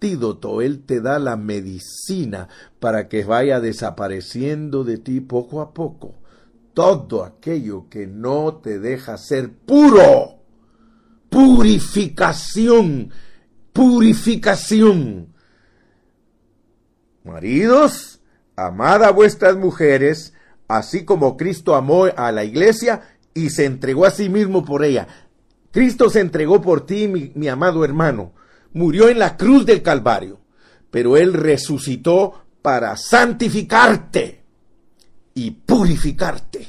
[0.00, 6.14] antídoto, Él te da la medicina para que vaya desapareciendo de ti poco a poco
[6.72, 10.38] todo aquello que no te deja ser puro.
[11.28, 13.10] Purificación,
[13.72, 15.34] purificación.
[17.22, 18.20] Maridos,
[18.56, 20.32] amad a vuestras mujeres,
[20.68, 23.02] así como Cristo amó a la iglesia
[23.34, 25.06] y se entregó a sí mismo por ella.
[25.70, 28.32] Cristo se entregó por ti, mi, mi amado hermano.
[28.72, 30.40] Murió en la cruz del Calvario,
[30.90, 34.44] pero Él resucitó para santificarte
[35.34, 36.68] y purificarte.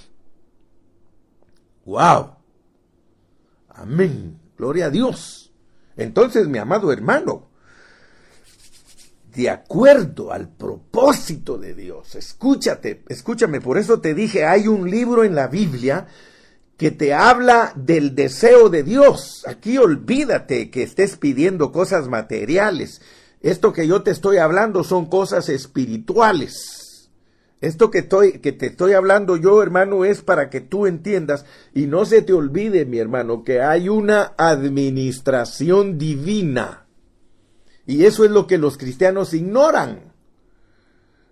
[1.85, 2.35] ¡Wow!
[3.69, 4.39] Amén.
[4.57, 5.51] Gloria a Dios.
[5.97, 7.49] Entonces, mi amado hermano,
[9.35, 15.23] de acuerdo al propósito de Dios, escúchate, escúchame, por eso te dije, hay un libro
[15.23, 16.07] en la Biblia
[16.81, 19.45] que te habla del deseo de Dios.
[19.47, 23.03] Aquí olvídate que estés pidiendo cosas materiales.
[23.39, 27.11] Esto que yo te estoy hablando son cosas espirituales.
[27.61, 31.85] Esto que, estoy, que te estoy hablando yo, hermano, es para que tú entiendas y
[31.85, 36.87] no se te olvide, mi hermano, que hay una administración divina.
[37.85, 40.10] Y eso es lo que los cristianos ignoran.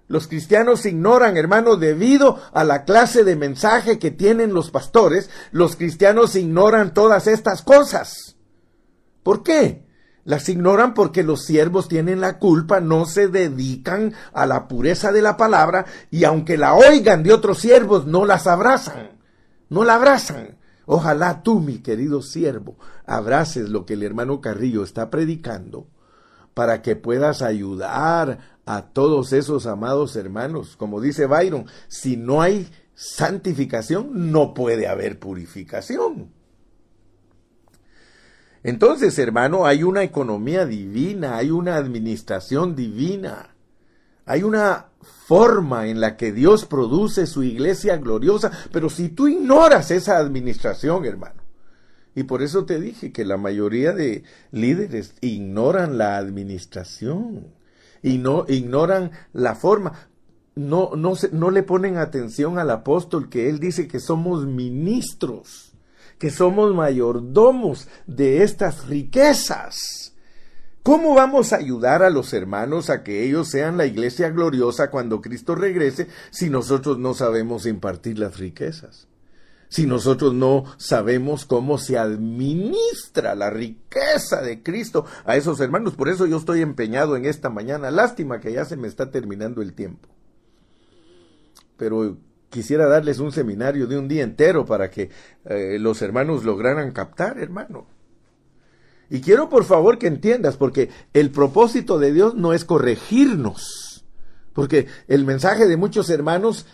[0.09, 5.75] Los cristianos ignoran, hermano, debido a la clase de mensaje que tienen los pastores, los
[5.75, 8.35] cristianos ignoran todas estas cosas.
[9.21, 9.85] ¿Por qué?
[10.25, 15.21] Las ignoran porque los siervos tienen la culpa, no se dedican a la pureza de
[15.21, 19.11] la palabra y aunque la oigan de otros siervos, no las abrazan,
[19.69, 20.57] no la abrazan.
[20.87, 25.87] Ojalá tú, mi querido siervo, abraces lo que el hermano Carrillo está predicando
[26.53, 30.75] para que puedas ayudar a todos esos amados hermanos.
[30.75, 36.31] Como dice Byron, si no hay santificación, no puede haber purificación.
[38.61, 43.55] Entonces, hermano, hay una economía divina, hay una administración divina,
[44.25, 44.87] hay una
[45.27, 51.05] forma en la que Dios produce su iglesia gloriosa, pero si tú ignoras esa administración,
[51.05, 51.38] hermano,
[52.15, 57.47] y por eso te dije que la mayoría de líderes ignoran la administración
[58.01, 60.09] y no ignoran la forma.
[60.55, 65.69] No, no, no le ponen atención al apóstol que él dice que somos ministros
[66.19, 70.13] que somos mayordomos de estas riquezas.
[70.83, 75.21] ¿Cómo vamos a ayudar a los hermanos a que ellos sean la iglesia gloriosa cuando
[75.21, 79.08] Cristo regrese si nosotros no sabemos impartir las riquezas?
[79.69, 85.95] Si nosotros no sabemos cómo se administra la riqueza de Cristo a esos hermanos.
[85.95, 87.91] Por eso yo estoy empeñado en esta mañana.
[87.91, 90.09] Lástima que ya se me está terminando el tiempo.
[91.77, 92.17] Pero
[92.49, 95.11] quisiera darles un seminario de un día entero para que
[95.45, 97.87] eh, los hermanos lograran captar, hermano.
[99.09, 104.05] Y quiero por favor que entiendas, porque el propósito de Dios no es corregirnos,
[104.53, 106.67] porque el mensaje de muchos hermanos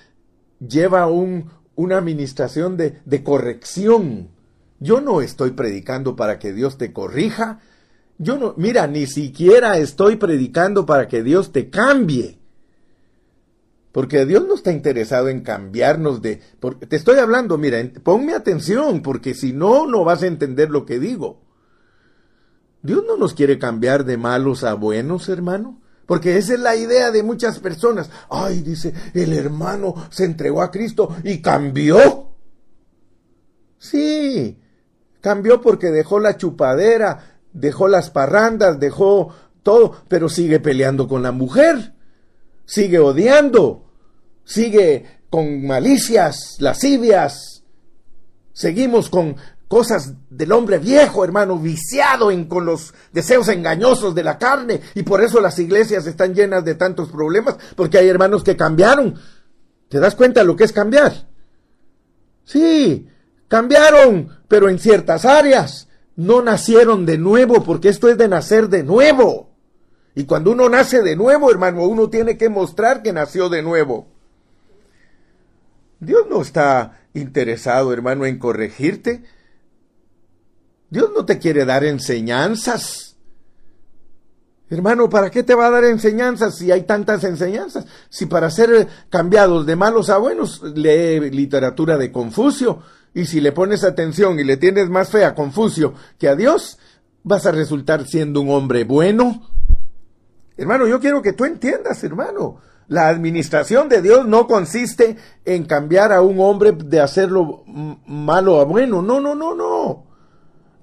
[0.59, 4.29] lleva un, una administración de, de corrección.
[4.79, 7.59] Yo no estoy predicando para que Dios te corrija.
[8.17, 12.39] Yo no, mira, ni siquiera estoy predicando para que Dios te cambie.
[13.91, 16.41] Porque Dios no está interesado en cambiarnos de...
[16.89, 20.99] te estoy hablando, mira, ponme atención, porque si no, no vas a entender lo que
[20.99, 21.41] digo.
[22.81, 25.81] Dios no nos quiere cambiar de malos a buenos, hermano.
[26.05, 28.09] Porque esa es la idea de muchas personas.
[28.29, 32.29] Ay, dice, el hermano se entregó a Cristo y cambió.
[33.79, 34.59] Sí,
[35.21, 39.33] cambió porque dejó la chupadera, dejó las parrandas, dejó
[39.63, 41.93] todo, pero sigue peleando con la mujer,
[42.65, 43.85] sigue odiando,
[44.43, 47.63] sigue con malicias, lascivias.
[48.53, 49.35] Seguimos con
[49.67, 54.81] cosas del hombre viejo, hermano, viciado en, con los deseos engañosos de la carne.
[54.93, 59.15] Y por eso las iglesias están llenas de tantos problemas, porque hay hermanos que cambiaron.
[59.89, 61.27] ¿Te das cuenta lo que es cambiar?
[62.43, 63.07] Sí,
[63.47, 65.87] cambiaron, pero en ciertas áreas.
[66.15, 69.49] No nacieron de nuevo, porque esto es de nacer de nuevo.
[70.15, 74.07] Y cuando uno nace de nuevo, hermano, uno tiene que mostrar que nació de nuevo.
[75.99, 79.23] Dios no está interesado, hermano, en corregirte.
[80.95, 83.17] Dios no te quiere dar enseñanzas.
[84.69, 87.85] Hermano, ¿para qué te va a dar enseñanzas si hay tantas enseñanzas?
[88.07, 92.79] Si para ser cambiados de malos a buenos, lee literatura de Confucio.
[93.13, 96.79] Y si le pones atención y le tienes más fe a Confucio que a Dios,
[97.23, 99.49] vas a resultar siendo un hombre bueno.
[100.55, 102.61] Hermano, yo quiero que tú entiendas, hermano.
[102.87, 107.65] La administración de Dios no consiste en cambiar a un hombre de hacerlo
[108.07, 109.01] malo a bueno.
[109.01, 110.14] No, no, no, no.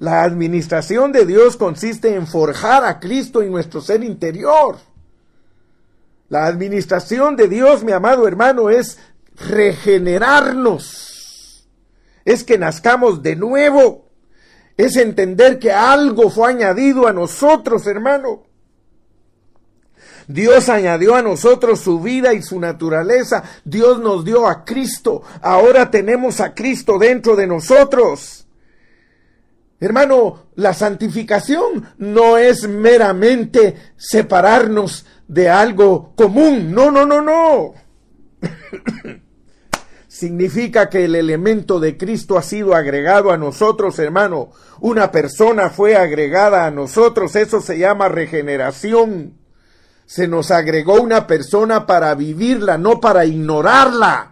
[0.03, 4.79] La administración de Dios consiste en forjar a Cristo en nuestro ser interior.
[6.29, 8.99] La administración de Dios, mi amado hermano, es
[9.37, 11.69] regenerarnos.
[12.25, 14.09] Es que nazcamos de nuevo.
[14.77, 18.43] Es entender que algo fue añadido a nosotros, hermano.
[20.27, 23.45] Dios añadió a nosotros su vida y su naturaleza.
[23.65, 25.23] Dios nos dio a Cristo.
[25.41, 28.42] Ahora tenemos a Cristo dentro de nosotros.
[29.83, 36.73] Hermano, la santificación no es meramente separarnos de algo común.
[36.73, 37.75] No, no, no, no.
[40.07, 44.53] Significa que el elemento de Cristo ha sido agregado a nosotros, hermano.
[44.79, 47.35] Una persona fue agregada a nosotros.
[47.35, 49.37] Eso se llama regeneración.
[50.07, 54.32] Se nos agregó una persona para vivirla, no para ignorarla.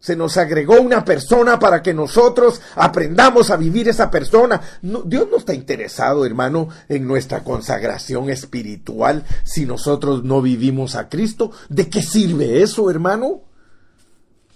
[0.00, 4.60] Se nos agregó una persona para que nosotros aprendamos a vivir esa persona.
[4.82, 11.50] Dios no está interesado, hermano, en nuestra consagración espiritual si nosotros no vivimos a Cristo.
[11.68, 13.42] ¿De qué sirve eso, hermano?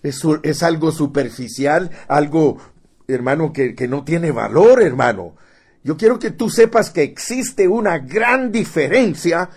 [0.02, 2.58] Es, algo superficial, algo,
[3.08, 5.34] hermano, que no tiene valor, hermano.
[5.82, 9.50] Yo quiero que tú sepas que existe una gran diferencia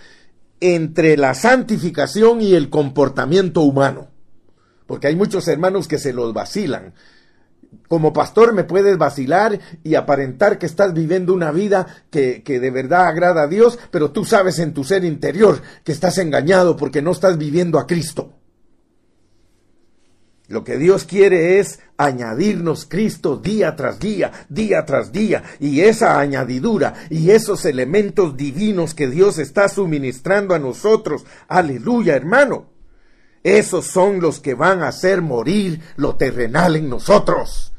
[0.59, 4.12] entre la santificación y el comportamiento humano
[4.85, 6.93] porque hay muchos hermanos que se los vacilan.
[7.87, 12.71] Como pastor me puedes vacilar y aparentar que estás viviendo una vida que, que, de
[12.71, 17.01] verdad agrada a Dios, pero tú sabes en tu ser interior que estás engañado porque
[17.01, 18.33] no estás viviendo a Cristo.
[20.47, 26.19] Lo que Dios quiere es añadirnos Cristo día tras día, día tras día, y esa
[26.19, 32.72] añadidura y esos elementos divinos que Dios está suministrando a nosotros, aleluya hermano,
[33.43, 37.73] esos son los que van a hacer morir lo terrenal en nosotros.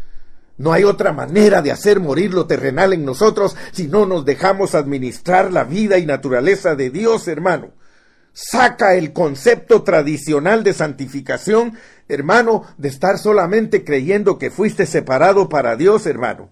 [0.57, 4.75] No hay otra manera de hacer morir lo terrenal en nosotros si no nos dejamos
[4.75, 7.73] administrar la vida y naturaleza de Dios, hermano.
[8.33, 15.77] Saca el concepto tradicional de santificación, hermano, de estar solamente creyendo que fuiste separado para
[15.77, 16.51] Dios, hermano.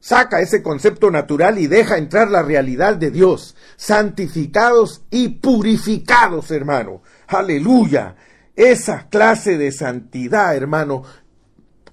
[0.00, 7.02] Saca ese concepto natural y deja entrar la realidad de Dios, santificados y purificados, hermano.
[7.26, 8.16] Aleluya.
[8.60, 11.02] Esa clase de santidad, hermano,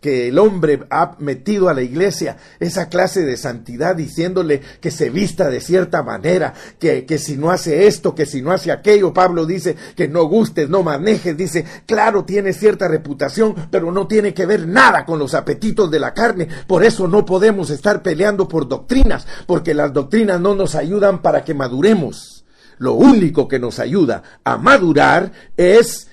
[0.02, 5.10] que el hombre ha metido a la iglesia, esa clase de santidad diciéndole que se
[5.10, 9.14] vista de cierta manera, que, que, si no hace esto, que si no hace aquello,
[9.14, 14.34] Pablo dice que no gustes, no manejes, dice, claro, tiene cierta reputación, pero no tiene
[14.34, 18.46] que ver nada con los apetitos de la carne, por eso no podemos estar peleando
[18.50, 22.44] por doctrinas, porque las doctrinas no nos ayudan para que maduremos.
[22.78, 26.10] Lo único que nos ayuda a madurar es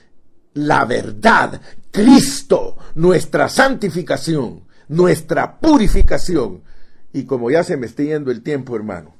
[0.55, 6.63] la verdad, Cristo, nuestra santificación, nuestra purificación.
[7.13, 9.15] Y como ya se me está yendo el tiempo, hermano,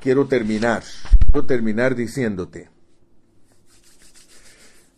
[0.00, 0.82] quiero terminar,
[1.26, 2.70] quiero terminar diciéndote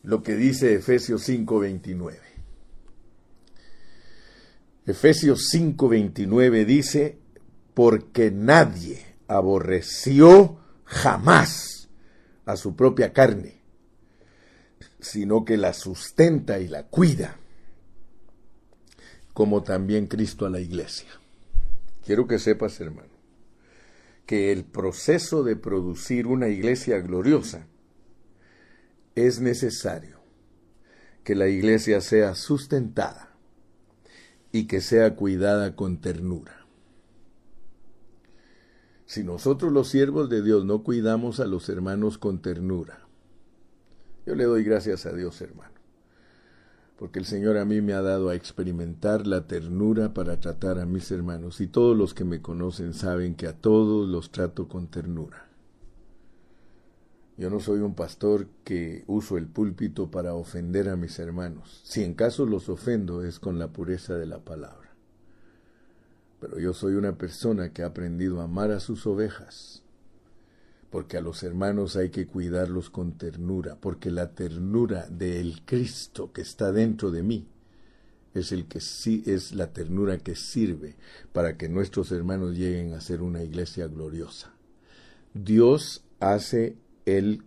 [0.02, 2.18] lo que dice Efesios 5:29.
[4.86, 7.18] Efesios 5:29 dice,
[7.72, 11.88] porque nadie aborreció jamás
[12.44, 13.53] a su propia carne
[15.04, 17.36] sino que la sustenta y la cuida,
[19.34, 21.08] como también Cristo a la iglesia.
[22.06, 23.12] Quiero que sepas, hermano,
[24.24, 27.66] que el proceso de producir una iglesia gloriosa
[29.14, 30.20] es necesario
[31.22, 33.36] que la iglesia sea sustentada
[34.52, 36.64] y que sea cuidada con ternura.
[39.04, 43.03] Si nosotros los siervos de Dios no cuidamos a los hermanos con ternura,
[44.26, 45.74] yo le doy gracias a Dios, hermano,
[46.98, 50.86] porque el Señor a mí me ha dado a experimentar la ternura para tratar a
[50.86, 54.88] mis hermanos, y todos los que me conocen saben que a todos los trato con
[54.88, 55.48] ternura.
[57.36, 61.80] Yo no soy un pastor que uso el púlpito para ofender a mis hermanos.
[61.82, 64.94] Si en caso los ofendo es con la pureza de la palabra.
[66.40, 69.83] Pero yo soy una persona que ha aprendido a amar a sus ovejas
[70.94, 76.40] porque a los hermanos hay que cuidarlos con ternura, porque la ternura del Cristo que
[76.42, 77.48] está dentro de mí
[78.32, 80.94] es el que sí es la ternura que sirve
[81.32, 84.54] para que nuestros hermanos lleguen a ser una iglesia gloriosa.
[85.34, 86.76] Dios hace
[87.06, 87.42] el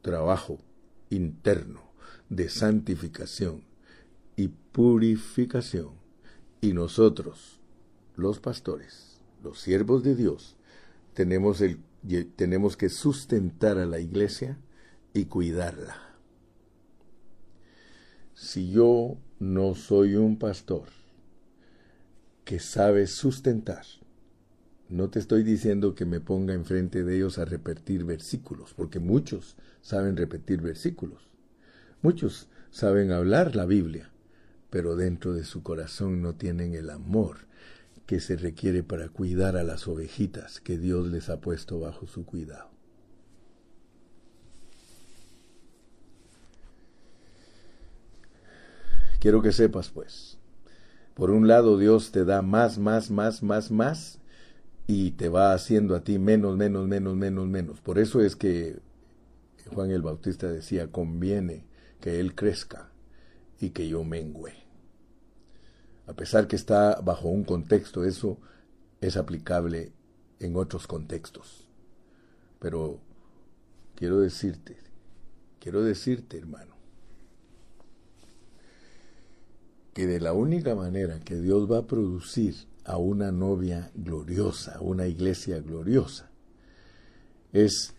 [0.00, 0.60] trabajo
[1.08, 1.82] interno
[2.28, 3.64] de santificación
[4.36, 5.88] y purificación.
[6.60, 7.58] Y nosotros,
[8.14, 10.54] los pastores, los siervos de Dios,
[11.14, 11.80] tenemos, el,
[12.36, 14.58] tenemos que sustentar a la iglesia
[15.12, 15.96] y cuidarla.
[18.34, 20.88] Si yo no soy un pastor
[22.44, 23.84] que sabe sustentar,
[24.88, 29.56] no te estoy diciendo que me ponga enfrente de ellos a repetir versículos, porque muchos
[29.82, 31.30] saben repetir versículos.
[32.02, 34.10] Muchos saben hablar la Biblia,
[34.70, 37.49] pero dentro de su corazón no tienen el amor
[38.10, 42.26] que se requiere para cuidar a las ovejitas que Dios les ha puesto bajo su
[42.26, 42.68] cuidado.
[49.20, 50.38] Quiero que sepas, pues,
[51.14, 54.18] por un lado Dios te da más, más, más, más, más,
[54.88, 57.80] y te va haciendo a ti menos, menos, menos, menos, menos.
[57.80, 58.80] Por eso es que
[59.72, 61.64] Juan el Bautista decía, conviene
[62.00, 62.90] que Él crezca
[63.60, 64.59] y que yo mengüe.
[66.10, 68.36] A pesar que está bajo un contexto, eso
[69.00, 69.92] es aplicable
[70.40, 71.68] en otros contextos.
[72.58, 72.98] Pero
[73.94, 74.76] quiero decirte,
[75.60, 76.74] quiero decirte, hermano,
[79.94, 85.06] que de la única manera que Dios va a producir a una novia gloriosa, una
[85.06, 86.28] iglesia gloriosa,
[87.52, 87.94] es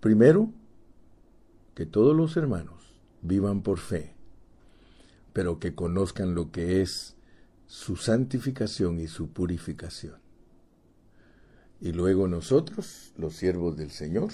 [0.00, 0.50] primero
[1.74, 2.92] que todos los hermanos
[3.22, 4.12] vivan por fe,
[5.32, 7.14] pero que conozcan lo que es
[7.66, 10.16] su santificación y su purificación.
[11.80, 14.32] Y luego nosotros, los siervos del Señor,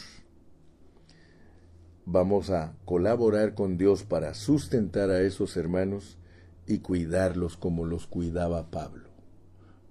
[2.07, 6.19] vamos a colaborar con Dios para sustentar a esos hermanos
[6.67, 9.09] y cuidarlos como los cuidaba Pablo.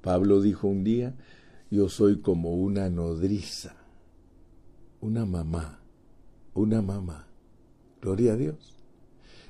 [0.02, 1.16] Pablo dijo un día,
[1.70, 3.76] yo soy como una nodriza,
[5.02, 5.82] una mamá,
[6.54, 7.28] una mamá.
[8.02, 8.76] Gloria a Dios.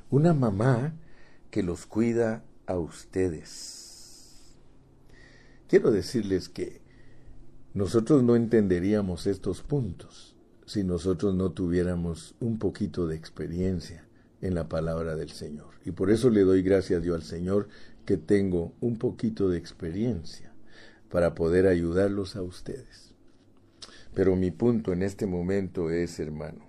[0.10, 0.96] Una mamá
[1.52, 3.79] que los cuida a ustedes.
[5.70, 6.82] Quiero decirles que
[7.76, 14.08] nosotros no entenderíamos estos puntos si nosotros no tuviéramos un poquito de experiencia
[14.42, 15.76] en la palabra del Señor.
[15.86, 17.68] Y por eso le doy gracias yo al Señor
[18.06, 20.52] que tengo un poquito de experiencia
[21.12, 23.14] para poder ayudarlos a ustedes.
[24.16, 26.66] Pero mi punto en este momento es, hermano,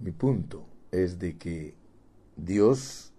[0.00, 1.76] mi punto es de que
[2.36, 3.13] Dios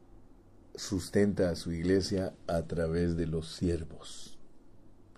[0.78, 4.38] sustenta a su iglesia a través de los siervos.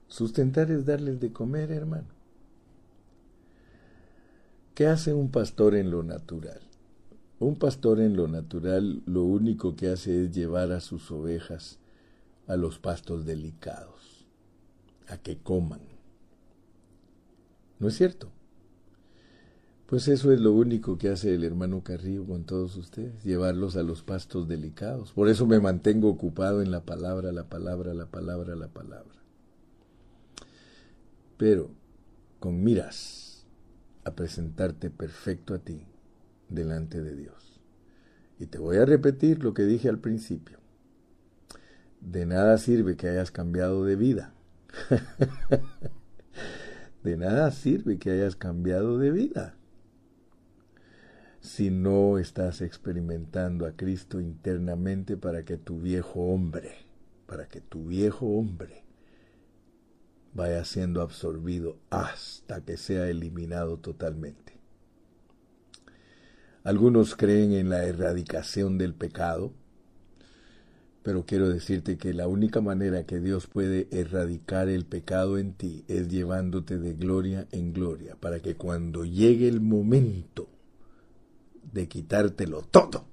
[0.08, 2.08] Sustentar es darles de comer, hermano.
[4.74, 6.62] ¿Qué hace un pastor en lo natural?
[7.40, 11.80] Un pastor en lo natural lo único que hace es llevar a sus ovejas
[12.48, 14.26] a los pastos delicados,
[15.08, 15.82] a que coman.
[17.80, 18.32] ¿No es cierto?
[19.88, 23.84] Pues eso es lo único que hace el hermano Carrillo con todos ustedes, llevarlos a
[23.84, 25.14] los pastos delicados.
[25.14, 29.16] Por eso me mantengo ocupado en la palabra, la palabra, la palabra, la palabra.
[31.38, 31.72] Pero
[32.42, 33.46] con miras
[34.04, 35.88] a presentarte perfecto a ti
[36.50, 37.62] delante de Dios.
[38.40, 40.60] Y te voy a repetir lo que dije al principio.
[42.02, 44.34] De nada sirve que hayas cambiado de vida.
[47.04, 49.57] de nada sirve que hayas cambiado de vida
[51.48, 56.74] si no estás experimentando a Cristo internamente para que tu viejo hombre,
[57.26, 58.84] para que tu viejo hombre
[60.34, 64.58] vaya siendo absorbido hasta que sea eliminado totalmente.
[66.64, 69.54] Algunos creen en la erradicación del pecado,
[71.02, 75.86] pero quiero decirte que la única manera que Dios puede erradicar el pecado en ti
[75.88, 80.50] es llevándote de gloria en gloria, para que cuando llegue el momento
[81.72, 83.06] de quitártelo todo,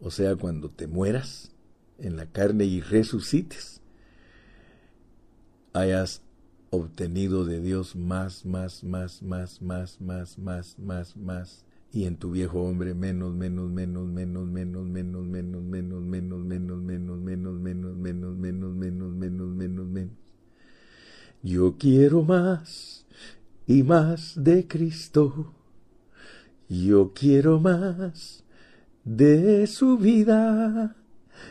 [0.00, 1.52] o sea, cuando te mueras
[1.98, 3.80] en la carne y resucites,
[5.72, 6.22] hayas
[6.70, 12.30] obtenido de Dios más, más, más, más, más, más, más, más, más, y en tu
[12.30, 17.96] viejo hombre menos, menos, menos, menos, menos, menos, menos, menos, menos, menos, menos, menos, menos,
[17.96, 20.14] menos, menos, menos, menos, menos, menos.
[21.42, 23.04] Yo quiero más
[23.66, 25.52] y más de Cristo.
[26.72, 28.44] Yo quiero más
[29.04, 30.96] de su vida.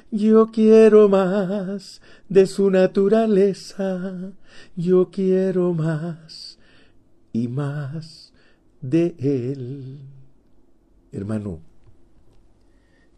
[0.10, 4.34] Yo quiero más de su naturaleza.
[4.76, 6.58] Yo quiero más
[7.34, 8.34] y más
[8.82, 10.00] de Él.
[11.12, 11.60] Hermano,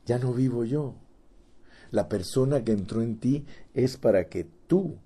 [0.05, 0.95] ya no vivo yo.
[1.89, 4.97] La persona que entró en ti es para que tú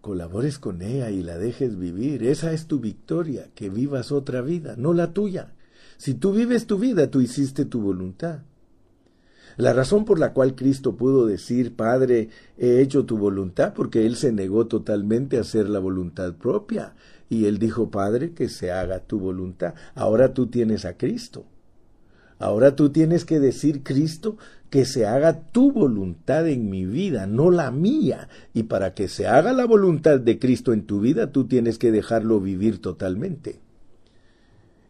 [0.00, 2.24] colabores con ella y la dejes vivir.
[2.24, 5.52] Esa es tu victoria, que vivas otra vida, no la tuya.
[5.96, 8.40] Si tú vives tu vida, tú hiciste tu voluntad.
[9.56, 14.14] La razón por la cual Cristo pudo decir, Padre, he hecho tu voluntad, porque Él
[14.14, 16.94] se negó totalmente a hacer la voluntad propia.
[17.28, 19.74] Y Él dijo, Padre, que se haga tu voluntad.
[19.96, 21.44] Ahora tú tienes a Cristo.
[22.38, 24.36] Ahora tú tienes que decir, Cristo,
[24.70, 28.28] que se haga tu voluntad en mi vida, no la mía.
[28.54, 31.90] Y para que se haga la voluntad de Cristo en tu vida, tú tienes que
[31.90, 33.60] dejarlo vivir totalmente.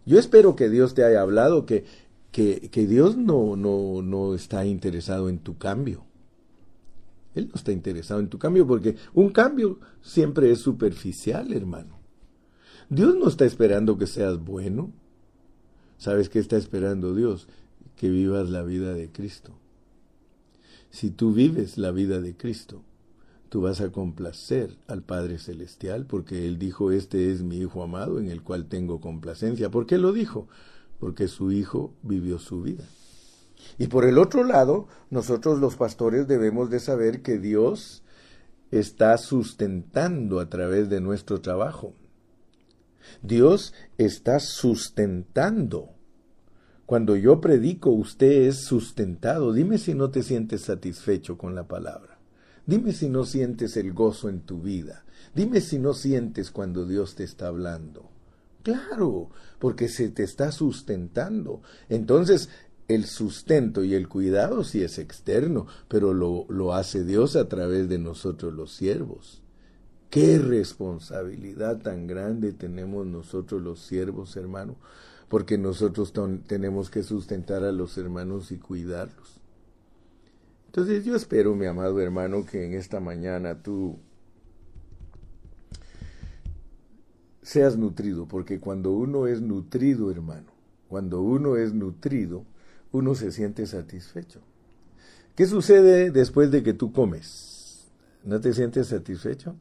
[0.05, 1.85] Yo espero que Dios te haya hablado, que,
[2.33, 6.05] que, que Dios no, no, no está interesado en tu cambio.
[7.35, 11.99] Él no está interesado en tu cambio porque un cambio siempre es superficial, hermano.
[12.89, 14.93] Dios no está esperando que seas bueno.
[15.99, 17.49] ¿Sabes qué está esperando Dios?
[17.97, 19.53] Que vivas la vida de Cristo.
[20.91, 22.83] Si tú vives la vida de Cristo,
[23.49, 28.19] tú vas a complacer al Padre Celestial, porque Él dijo, este es mi Hijo amado
[28.19, 29.71] en el cual tengo complacencia.
[29.71, 30.49] ¿Por qué lo dijo?
[31.01, 32.85] Porque su Hijo vivió su vida.
[33.77, 38.03] Y por el otro lado, nosotros los pastores debemos de saber que Dios
[38.71, 41.93] está sustentando a través de nuestro trabajo.
[43.23, 45.91] Dios está sustentando.
[46.87, 49.53] Cuando yo predico, usted es sustentado.
[49.53, 52.19] Dime si no te sientes satisfecho con la palabra.
[52.67, 55.05] Dime si no sientes el gozo en tu vida.
[55.35, 58.11] Dime si no sientes cuando Dios te está hablando.
[58.63, 61.63] Claro, porque se te está sustentando.
[61.89, 62.49] Entonces,
[62.89, 67.89] el sustento y el cuidado sí es externo, pero lo, lo hace Dios a través
[67.89, 69.43] de nosotros los siervos.
[70.11, 74.77] Qué responsabilidad tan grande tenemos nosotros los siervos, hermano,
[75.29, 76.15] porque nosotros
[76.47, 79.39] tenemos que sustentar a los hermanos y cuidarlos.
[80.67, 83.99] Entonces yo espero, mi amado hermano, que en esta mañana tú
[87.43, 90.53] seas nutrido, porque cuando uno es nutrido, hermano,
[90.89, 92.45] cuando uno es nutrido,
[92.93, 94.41] uno se siente satisfecho.
[95.35, 97.87] ¿Qué sucede después de que tú comes?
[98.25, 99.55] ¿No te sientes satisfecho?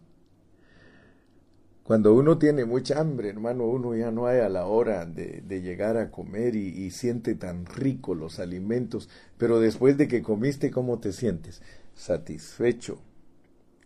[1.88, 5.96] Cuando uno tiene mucha hambre, hermano, uno ya no hay a la hora de, llegar
[5.96, 9.08] a comer y, siente tan rico los alimentos,
[9.38, 11.62] pero después de que comiste, ¿cómo te sientes?
[11.96, 13.00] Satisfecho.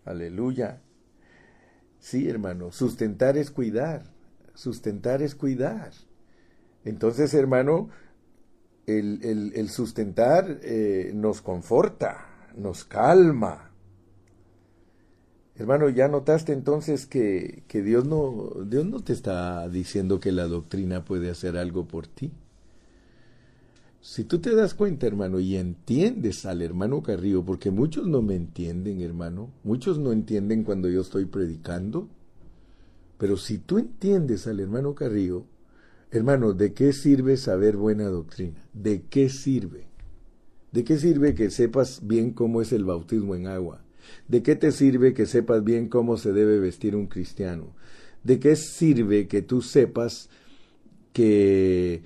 [0.03, 0.81] Aleluya.
[1.99, 4.01] Sí, hermano, sustentar es cuidar,
[4.55, 5.91] sustentar es cuidar.
[6.83, 7.89] Entonces, hermano,
[8.87, 13.70] el, el, sustentar eh, nos conforta, nos calma,
[15.55, 20.47] Hermano, ¿ya notaste entonces que, que, Dios, no, Dios no te está diciendo que la
[20.47, 22.31] doctrina puede hacer algo por ti?
[24.01, 28.35] Si tú te das cuenta, hermano, y entiendes al hermano Carrillo, porque muchos no me
[28.35, 32.07] entienden, hermano, muchos no entienden cuando yo estoy predicando,
[33.19, 35.45] pero si tú entiendes al hermano Carrillo,
[36.09, 38.59] hermano, ¿de qué sirve saber buena doctrina?
[38.73, 39.85] ¿De qué sirve?
[40.71, 43.83] ¿De qué sirve que sepas bien cómo es el bautismo en agua?
[44.27, 47.75] ¿De qué te sirve que sepas bien cómo se debe vestir un cristiano?
[48.23, 50.29] ¿De qué sirve que tú sepas
[51.13, 52.03] que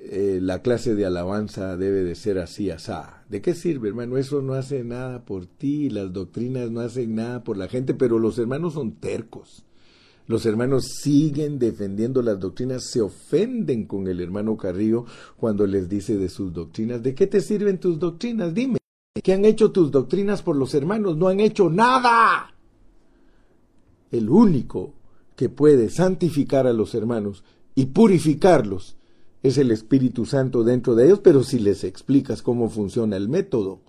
[0.00, 3.24] eh, la clase de alabanza debe de ser así, asá?
[3.28, 4.18] ¿De qué sirve, hermano?
[4.18, 8.18] Eso no hace nada por ti, las doctrinas no hacen nada por la gente, pero
[8.18, 9.64] los hermanos son tercos.
[10.26, 15.04] Los hermanos siguen defendiendo las doctrinas, se ofenden con el hermano Carrillo
[15.36, 17.02] cuando les dice de sus doctrinas.
[17.02, 18.54] ¿De qué te sirven tus doctrinas?
[18.54, 18.78] Dime.
[19.22, 21.16] ¿Qué han hecho tus doctrinas por los hermanos?
[21.16, 22.52] No han hecho nada.
[24.10, 24.92] El único
[25.36, 27.44] que puede santificar a los hermanos
[27.76, 28.96] y purificarlos
[29.44, 33.82] es el Espíritu Santo dentro de ellos, pero si les explicas cómo funciona el método,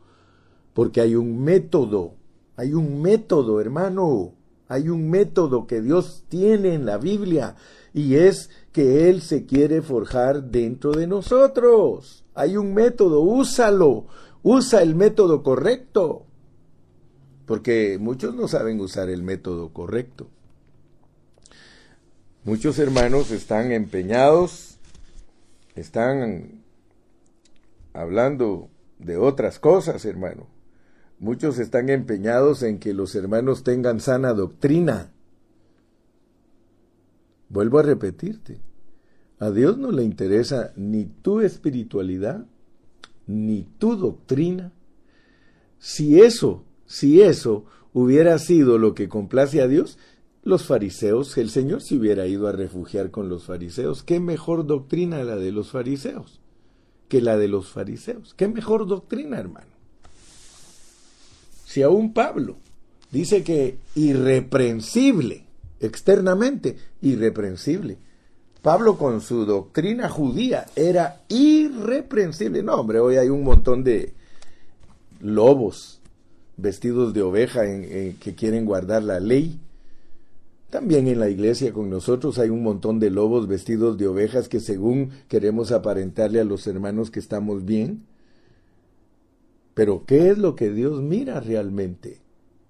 [0.76, 2.14] porque hay un método,
[2.56, 4.34] hay un método, hermano,
[4.68, 7.56] hay un método que Dios tiene en la Biblia
[7.96, 12.24] y es que Él se quiere forjar dentro de nosotros.
[12.36, 14.06] Hay un método, úsalo,
[14.48, 16.28] Usa el método correcto.
[17.48, 20.28] Porque muchos no saben usar el método correcto.
[22.44, 24.78] Muchos hermanos están empeñados,
[25.74, 26.62] están
[27.92, 28.70] hablando
[29.00, 30.46] de otras cosas, hermano.
[31.18, 35.12] Muchos están empeñados en que los hermanos tengan sana doctrina.
[37.50, 38.60] Vuelvo a repetirte,
[39.40, 42.46] a Dios no le interesa ni tu espiritualidad,
[43.28, 44.72] ni tu doctrina,
[45.80, 49.98] si eso, si eso hubiera sido lo que complace a Dios,
[50.44, 54.04] los fariseos, el Señor se hubiera ido a refugiar con los fariseos.
[54.04, 56.40] ¿Qué mejor doctrina la de los fariseos
[57.08, 58.34] que la de los fariseos?
[58.36, 59.68] ¿Qué mejor doctrina, hermano?
[61.66, 62.58] Si aún Pablo,
[63.16, 65.46] Dice que irreprensible,
[65.80, 67.98] externamente, irreprensible.
[68.66, 72.64] Pablo con su doctrina judía era irreprensible.
[72.64, 74.16] No, hombre, hoy hay un montón de
[75.22, 76.02] lobos
[76.58, 79.60] vestidos de oveja que quieren guardar la ley.
[80.72, 84.60] También en la iglesia con nosotros hay un montón de lobos vestidos de ovejas que
[84.60, 88.08] según queremos aparentarle a los hermanos que estamos bien.
[89.76, 92.25] Pero ¿qué es lo que Dios mira realmente?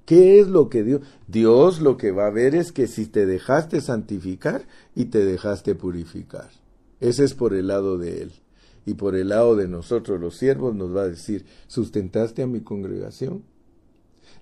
[0.06, 1.02] ¿Qué es lo que Dios?
[1.28, 5.74] Dios lo que va a ver es que si te dejaste santificar y te dejaste
[5.74, 6.50] purificar.
[7.00, 8.32] Ese es por el lado de Él.
[8.86, 12.62] Y por el lado de nosotros los siervos nos va a decir, ¿sustentaste a mi
[12.62, 13.44] congregación?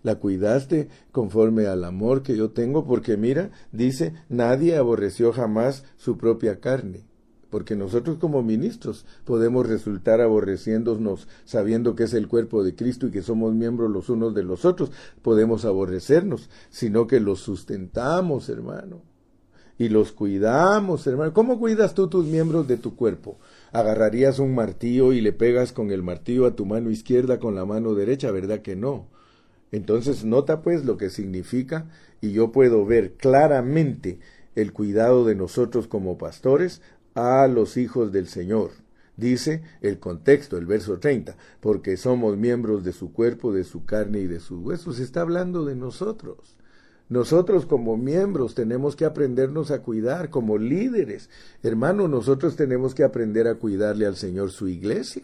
[0.03, 2.86] ¿La cuidaste conforme al amor que yo tengo?
[2.86, 7.05] Porque mira, dice, nadie aborreció jamás su propia carne
[7.54, 13.12] porque nosotros como ministros podemos resultar aborreciéndonos sabiendo que es el cuerpo de Cristo y
[13.12, 14.91] que somos miembros los unos de los otros,
[15.22, 19.04] podemos aborrecernos, sino que los sustentamos, hermano,
[19.78, 21.32] y los cuidamos, hermano.
[21.32, 23.38] ¿Cómo cuidas tú tus miembros de tu cuerpo?
[23.72, 27.66] ¿Agarrarías un martillo y le pegas con el martillo a tu mano izquierda con la
[27.66, 28.32] mano derecha?
[28.32, 29.10] ¿Verdad que no?
[29.72, 31.88] Entonces nota pues lo que significa
[32.20, 34.18] y yo puedo ver claramente
[34.56, 36.82] el cuidado de nosotros como pastores
[37.16, 38.72] a los hijos del Señor.
[39.16, 44.20] Dice el contexto, el verso 30, porque somos miembros de su cuerpo, de su carne
[44.20, 44.99] y de sus huesos.
[44.99, 46.57] Está hablando de nosotros.
[47.09, 51.30] Nosotros como miembros tenemos que aprendernos a cuidar, como líderes.
[51.61, 55.24] Hermano, nosotros tenemos que aprender a cuidarle al Señor su iglesia.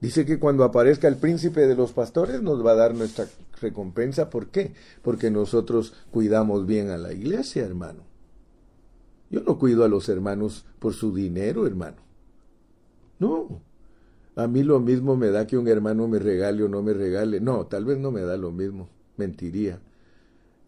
[0.00, 3.26] Dice que cuando aparezca el príncipe de los pastores nos va a dar nuestra
[3.60, 4.30] recompensa.
[4.30, 4.72] ¿Por qué?
[5.02, 8.13] Porque nosotros cuidamos bien a la iglesia, hermano.
[9.34, 11.96] Yo no cuido a los hermanos por su dinero, hermano.
[13.18, 13.60] No.
[14.36, 17.40] A mí lo mismo me da que un hermano me regale o no me regale.
[17.40, 18.88] No, tal vez no me da lo mismo.
[19.16, 19.80] Mentiría.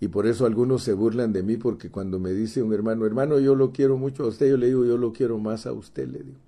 [0.00, 3.38] Y por eso algunos se burlan de mí porque cuando me dice un hermano, hermano,
[3.38, 6.08] yo lo quiero mucho a usted, yo le digo, yo lo quiero más a usted,
[6.08, 6.38] le digo.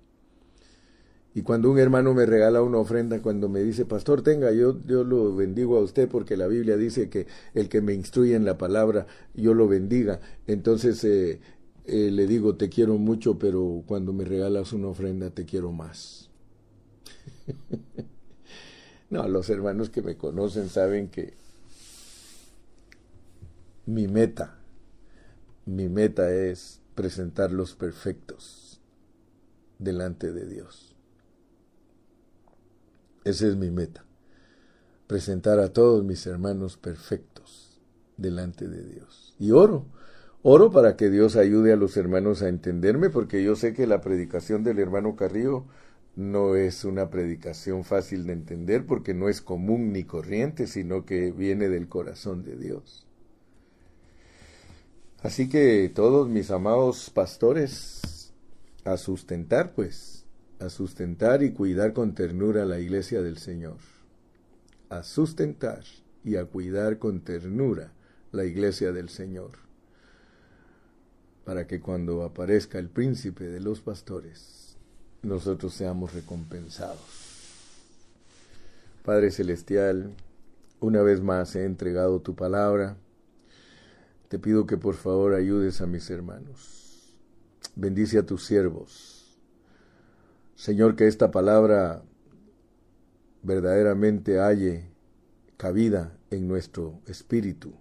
[1.35, 5.05] Y cuando un hermano me regala una ofrenda, cuando me dice, pastor, tenga, yo, yo
[5.05, 8.59] lo bendigo a usted porque la Biblia dice que el que me instruye en la
[8.59, 10.21] palabra, yo lo bendiga.
[10.49, 11.41] Entonces eh,
[11.89, 16.29] eh, le digo te quiero mucho, pero cuando me regalas una ofrenda te quiero más.
[19.11, 21.35] no, los hermanos que me conocen saben que
[23.87, 24.59] mi meta,
[25.65, 28.83] mi meta es presentar los perfectos
[29.79, 30.95] delante de Dios.
[33.25, 34.05] Esa es mi meta,
[35.07, 37.81] presentar a todos mis hermanos perfectos
[38.19, 39.35] delante de Dios.
[39.39, 39.87] Y oro
[40.43, 44.01] Oro para que Dios ayude a los hermanos a entenderme, porque yo sé que la
[44.01, 45.65] predicación del hermano Carrillo
[46.15, 51.33] no es una predicación fácil de entender, porque no es común ni corriente, sino que
[51.33, 53.05] viene del corazón de Dios.
[55.23, 58.33] Así que todos mis amados pastores,
[58.85, 60.25] a sustentar pues,
[60.61, 63.79] a sustentar y cuidar con ternura la iglesia del Señor,
[64.89, 65.83] a sustentar
[66.23, 67.93] y a cuidar con ternura
[68.31, 69.68] la iglesia del Señor
[71.49, 74.77] para que cuando aparezca el príncipe de los pastores,
[75.23, 77.01] nosotros seamos recompensados.
[79.03, 80.13] Padre Celestial,
[80.79, 82.99] una vez más he entregado tu palabra.
[84.29, 87.17] Te pido que por favor ayudes a mis hermanos.
[87.77, 89.41] Bendice a tus siervos.
[90.55, 92.03] Señor, que esta palabra
[93.43, 94.91] verdaderamente halle
[95.57, 97.73] cabida en nuestro espíritu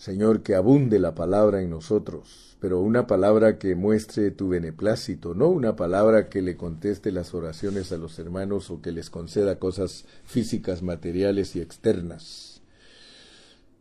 [0.00, 5.48] Señor, que abunde la palabra en nosotros, pero una palabra que muestre tu beneplácito, no
[5.48, 10.06] una palabra que le conteste las oraciones a los hermanos o que les conceda cosas
[10.24, 12.62] físicas, materiales y externas,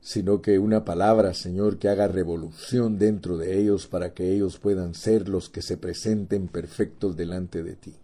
[0.01, 4.95] sino que una palabra, Señor, que haga revolución dentro de ellos para que ellos puedan
[4.95, 7.95] ser los que se presenten perfectos delante de ti.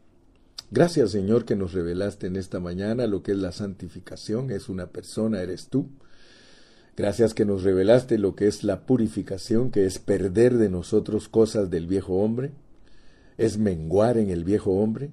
[0.72, 4.88] Gracias, Señor, que nos revelaste en esta mañana lo que es la santificación, es una
[4.88, 5.90] persona, eres tú
[6.98, 11.70] Gracias que nos revelaste lo que es la purificación, que es perder de nosotros cosas
[11.70, 12.52] del viejo hombre,
[13.38, 15.12] es menguar en el viejo hombre.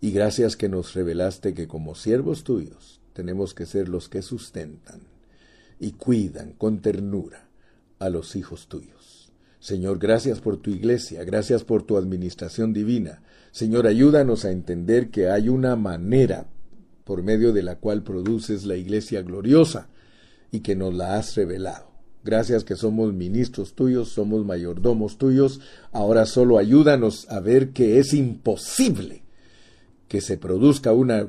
[0.00, 5.00] Y gracias que nos revelaste que como siervos tuyos tenemos que ser los que sustentan
[5.80, 7.48] y cuidan con ternura
[7.98, 9.32] a los hijos tuyos.
[9.58, 13.22] Señor, gracias por tu iglesia, gracias por tu administración divina.
[13.50, 16.46] Señor, ayúdanos a entender que hay una manera
[17.04, 19.88] por medio de la cual produces la iglesia gloriosa
[20.54, 21.90] y que nos la has revelado.
[22.22, 25.60] Gracias que somos ministros tuyos, somos mayordomos tuyos.
[25.90, 29.24] Ahora solo ayúdanos a ver que es imposible
[30.06, 31.26] que se produzca una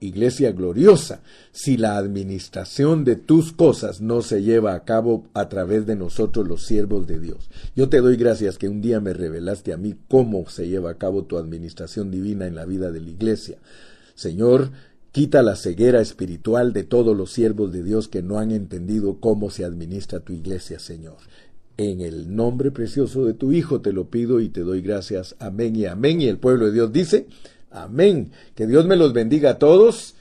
[0.00, 5.86] iglesia gloriosa, si la administración de tus cosas no se lleva a cabo a través
[5.86, 7.48] de nosotros los siervos de Dios.
[7.76, 10.98] Yo te doy gracias que un día me revelaste a mí cómo se lleva a
[10.98, 13.58] cabo tu administración divina en la vida de la iglesia.
[14.16, 14.72] Señor,
[15.16, 19.48] quita la ceguera espiritual de todos los siervos de Dios que no han entendido cómo
[19.48, 21.16] se administra tu iglesia, Señor.
[21.78, 25.34] En el nombre precioso de tu Hijo te lo pido y te doy gracias.
[25.38, 26.20] Amén y amén.
[26.20, 27.28] Y el pueblo de Dios dice,
[27.70, 28.30] Amén.
[28.54, 30.14] Que Dios me los bendiga a todos